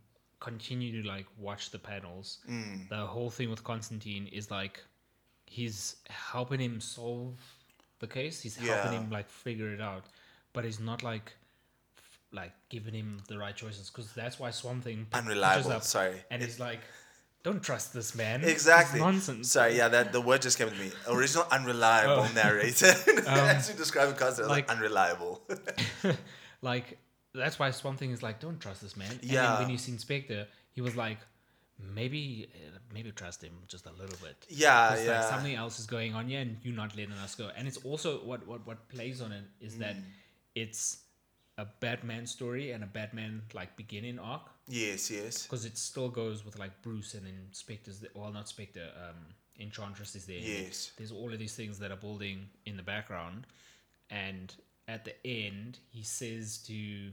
[0.40, 2.88] continue to like watch the panels Mm.
[2.88, 4.82] the whole thing with constantine is like
[5.46, 7.34] he's helping him solve
[7.98, 9.00] the case he's helping Yeah.
[9.00, 10.04] him like figure it out
[10.52, 11.32] but he's not like
[11.98, 16.22] f- like giving him the right choices because that's why swamp thing Unreliable, up sorry.
[16.30, 16.80] and he's like
[17.42, 19.00] don't trust this man It's Exactly.
[19.00, 20.90] nonsense Sorry, yeah, that the word just came to me.
[21.08, 22.92] Original unreliable narrator.
[23.26, 25.40] As you describe it, constantly, like, Um, like- unreliable.
[26.62, 26.98] like
[27.34, 29.10] that's why Swamp Thing is like, don't trust this man.
[29.10, 29.52] And Yeah.
[29.52, 31.18] then when you see Inspector, he was like,
[31.78, 34.36] maybe, uh, maybe trust him just a little bit.
[34.48, 35.20] yeah, yeah.
[35.20, 37.50] Like something else is going on here, and you're not letting us go.
[37.56, 40.04] And it's also what what what plays on it is that Mm.
[40.54, 40.98] it's
[41.58, 45.42] a Batman story and a Batman like beginning arc Yes, yes.
[45.42, 50.14] because it still goes with like Bruce and then Spectre's well not Spectre um Enchantress
[50.16, 50.92] is there Yes.
[50.96, 53.46] there's all of these things that are building in the background
[54.08, 54.54] and
[54.90, 57.10] at the end he says to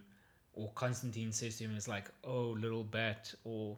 [0.53, 3.77] or Constantine says to him it's like oh little bat or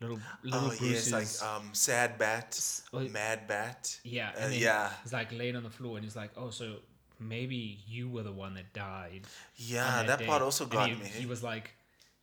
[0.00, 2.58] little little Oh Bruce yes, like um, sad bat,
[2.92, 3.98] oh, mad bat.
[4.04, 4.90] yeah uh, and then yeah.
[5.02, 6.76] he's like laying on the floor and he's like oh so
[7.18, 9.22] maybe you were the one that died
[9.56, 11.06] Yeah, on that part also got he, me.
[11.06, 11.70] He was like,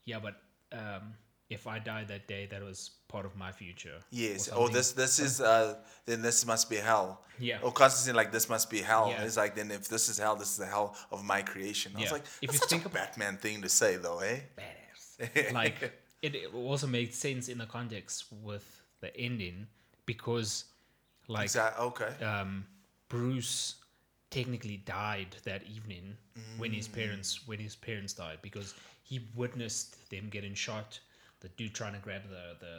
[0.06, 0.36] "Yeah, but
[0.72, 1.14] um,
[1.50, 4.48] if I died that day, that was part of my future." Yes.
[4.52, 4.74] Oh, something.
[4.76, 5.76] this this is uh
[6.06, 7.22] then this must be hell.
[7.40, 7.60] Yeah.
[7.62, 9.08] Or Constantine like this must be hell.
[9.10, 9.24] Yeah.
[9.24, 11.92] It's like then if this is hell, this is the hell of my creation.
[11.96, 12.14] I was Yeah.
[12.14, 14.40] like, If you such think a about- Batman thing to say though, eh?
[14.58, 15.54] badass.
[15.54, 15.78] like
[16.22, 18.66] it, it also made sense in the context with
[19.02, 19.68] the ending
[20.06, 20.66] because,
[21.28, 21.86] like, Exactly.
[21.86, 22.24] Okay.
[22.26, 22.66] um,
[23.10, 23.76] Bruce
[24.32, 26.16] technically died that evening
[26.58, 26.94] when his Mm.
[26.94, 28.74] parents when his parents died because
[29.04, 31.00] he witnessed them getting shot.
[31.44, 32.76] The dude trying to grab the the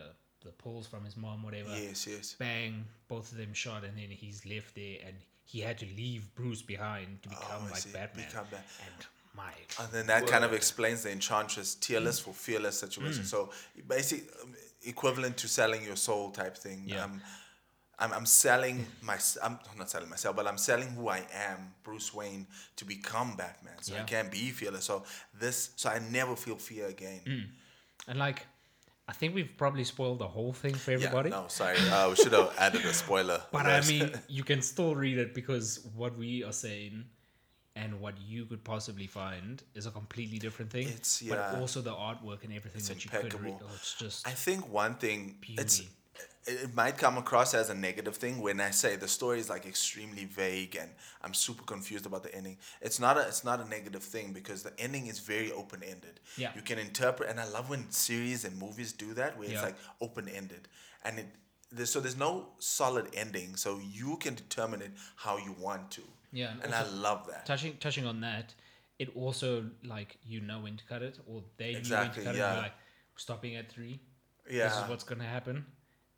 [0.46, 1.70] the pulls from his mom, whatever.
[1.70, 2.34] yes, yes.
[2.38, 6.34] bang, both of them shot, and then he's left there, and he had to leave
[6.34, 7.92] Bruce behind to become Oh, like.
[7.92, 8.26] Batman.
[8.28, 12.24] Become And my, And then that kind of explains the Enchantress tearless Mm.
[12.24, 13.24] for fearless situation.
[13.24, 13.50] So
[13.88, 16.84] basically, um, equivalent to selling your soul type thing.
[16.86, 17.04] Yeah.
[17.04, 17.22] Um,
[17.98, 22.12] I'm, I'm selling my I'm not selling myself, but I'm selling who I am, Bruce
[22.12, 22.46] Wayne,
[22.76, 23.78] to become Batman.
[23.82, 24.84] So I can't be fearless.
[24.84, 27.20] So this, so I never feel fear again.
[27.26, 27.46] Mm.
[28.08, 28.46] and like,
[29.06, 31.30] I think we've probably spoiled the whole thing for Yeah, everybody.
[31.30, 31.76] no, sorry.
[31.90, 33.42] Uh, we should have added a spoiler.
[33.52, 37.04] But I mean, you can still read it because what we are saying
[37.76, 40.86] and what you could possibly find is a completely different thing.
[40.88, 41.60] It's- But yeah.
[41.60, 43.56] also the artwork and everything that you could read.
[43.62, 45.90] Oh, it's just I think one thing it's Beauty.
[46.46, 49.64] It might come across as a negative thing when I say the story is like
[49.66, 50.90] extremely vague and
[51.22, 52.58] I'm super confused about the ending.
[52.82, 56.20] It's not a it's not a negative thing because the ending is very open ended.
[56.36, 56.50] Yeah.
[56.54, 59.76] You can interpret and I love when series and movies do that where it's like
[60.00, 60.68] open ended
[61.04, 61.26] and it
[61.72, 66.02] there's, so there's no solid ending so you can determine it how you want to.
[66.30, 67.46] Yeah, and And, I love that.
[67.46, 68.54] touching touching on that,
[68.98, 72.26] it also like you know when to cut it, or they knew when Exactly, to
[72.28, 72.38] cut it.
[72.38, 72.52] yeah.
[72.54, 72.72] You're like
[73.16, 74.00] stopping at three.
[74.50, 74.68] Yeah.
[74.68, 75.64] This is what's gonna happen,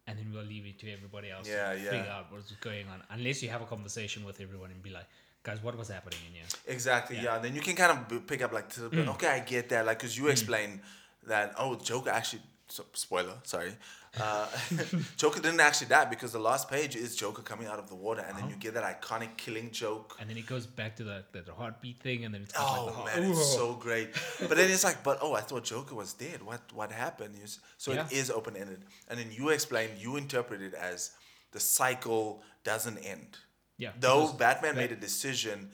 [0.07, 1.49] and then we'll leave it to everybody else.
[1.49, 1.91] Yeah, to yeah.
[1.91, 5.07] Figure out what's going on, unless you have a conversation with everyone and be like,
[5.43, 6.45] guys, what was happening in here?
[6.67, 7.19] Exactly.
[7.19, 7.39] Yeah.
[7.39, 9.09] Then you can kind of b- pick up like, Mm.
[9.15, 9.87] okay, I get that.
[9.87, 10.81] Like, cause you explain
[11.27, 11.55] that.
[11.59, 12.43] Oh, Joker actually.
[12.69, 13.35] So, spoiler.
[13.45, 13.73] Sorry.
[14.21, 14.49] Uh,
[15.17, 18.25] Joker didn't actually die because the last page is Joker coming out of the water,
[18.27, 20.17] and then you get that iconic killing joke.
[20.21, 22.87] And then it goes back to the, the, the heartbeat thing, and then it's Oh
[23.05, 24.09] like the man, it's so great.
[24.41, 26.43] But then it's like, but oh, I thought Joker was dead.
[26.43, 27.37] What what happened?
[27.77, 28.07] So Yeah.
[28.07, 31.13] it is open ended, and then you explain, you interpret it as
[31.53, 33.37] the cycle doesn't end.
[33.79, 33.91] yeah.
[34.01, 35.71] Though Batman Bat- made a decision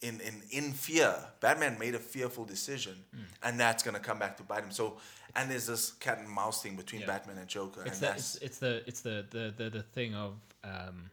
[0.00, 3.22] in, in, in fear, Batman made a fearful decision, Hmm.
[3.44, 4.72] and that's gonna come back to bite him.
[4.72, 4.98] So,
[5.36, 7.06] and there's this cat and mouse thing between Yeah.
[7.08, 9.82] Batman and Joker, it's and the that's it's, it's the it's the, the, the, the
[9.82, 11.10] thing of um,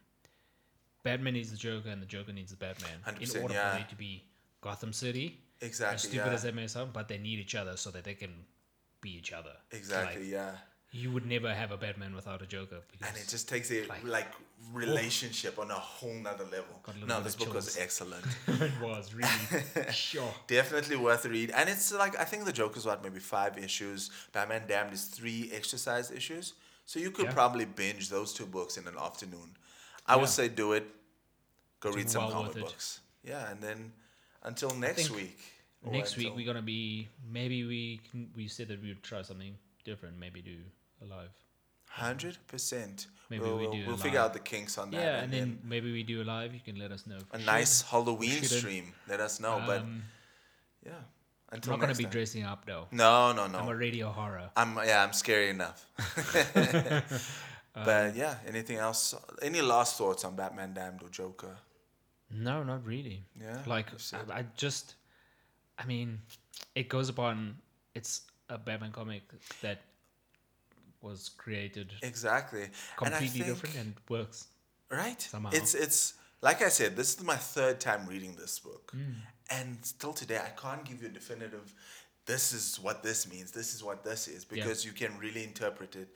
[1.02, 3.74] Batman needs the Joker and the Joker needs the Batman in 100%, order yeah.
[3.74, 4.24] for it to be
[4.60, 5.40] Gotham City.
[5.60, 5.94] Exactly.
[5.94, 8.14] As stupid yeah, as that may sound, but they need each other so that they
[8.14, 8.30] can
[9.00, 9.52] be each other.
[9.70, 10.52] exactly Like, yeah.
[10.92, 12.80] You would never have a Batman without a Joker.
[13.06, 14.32] And it just takes a like- like,
[14.72, 16.80] relationship on a whole nother level.
[16.82, 18.24] Got a little No, this book was excellent.
[18.48, 19.62] it was really
[19.92, 20.32] sure.
[20.46, 21.50] Definitely worth a read.
[21.52, 24.10] And it's like I think the Joker's what maybe five issues.
[24.32, 26.54] Batman Damned is three exercise issues.
[26.86, 27.32] So you could Yeah.
[27.34, 29.56] probably binge those two books in an afternoon.
[30.06, 30.20] I Yeah.
[30.20, 30.86] would say do it.
[31.80, 32.64] Go read some well comic worth it.
[32.64, 33.00] books.
[33.24, 33.92] Yeah, and then
[34.42, 35.38] until next week.
[35.84, 39.56] Next week we're gonna be maybe we can, we said that we would try something
[39.84, 40.18] different.
[40.18, 40.58] Maybe do
[41.02, 41.30] a live.
[41.88, 43.06] Hundred percent.
[43.30, 45.00] Maybe We'll, we do we'll figure out the kinks on that.
[45.00, 46.52] Yeah, and then maybe we do a live.
[46.52, 47.18] You can let us know.
[47.32, 47.82] a we nice.
[47.82, 48.92] Halloween stream.
[49.08, 49.62] Let us know.
[49.66, 50.02] but Um,
[50.84, 50.92] yeah,
[51.50, 52.12] I'm not gonna be time.
[52.12, 52.86] dressing up though.
[52.90, 53.58] No, no, no.
[53.58, 54.50] I'm a radio horror.
[54.56, 55.86] I'm yeah, I'm scary enough.
[57.72, 59.14] Um, but yeah, anything else?
[59.40, 61.56] Any last thoughts on Batman Damned or Joker?
[62.28, 63.22] No, not really.
[63.40, 63.86] Yeah, Like.
[64.12, 64.96] I, I just,
[65.78, 66.18] I mean,
[66.74, 67.58] it goes upon.
[67.94, 69.22] It's a Batman comic
[69.62, 69.82] that
[71.02, 72.62] was created Exactly.
[72.64, 74.46] and completely think, different and works.
[74.90, 75.20] right?
[75.20, 75.50] somehow.
[75.52, 79.14] It's it's like I said, this is my third time reading this book, Mm.
[79.50, 81.74] and still today I can't give you a definitive.
[82.26, 83.50] This is what this means.
[83.50, 86.08] This is what this is because you can really interpret it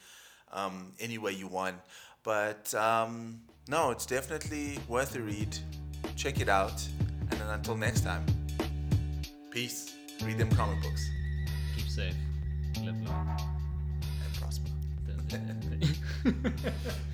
[0.53, 1.76] um, any way you want.
[2.22, 5.57] But um, no, it's definitely worth a read.
[6.16, 6.87] Check it out,
[7.30, 8.24] and then until next time,
[9.51, 9.95] peace.
[10.22, 11.11] Read them comic books
[11.76, 12.14] Keep safe.
[12.82, 13.51] Live long.
[16.22, 16.55] フフフフ。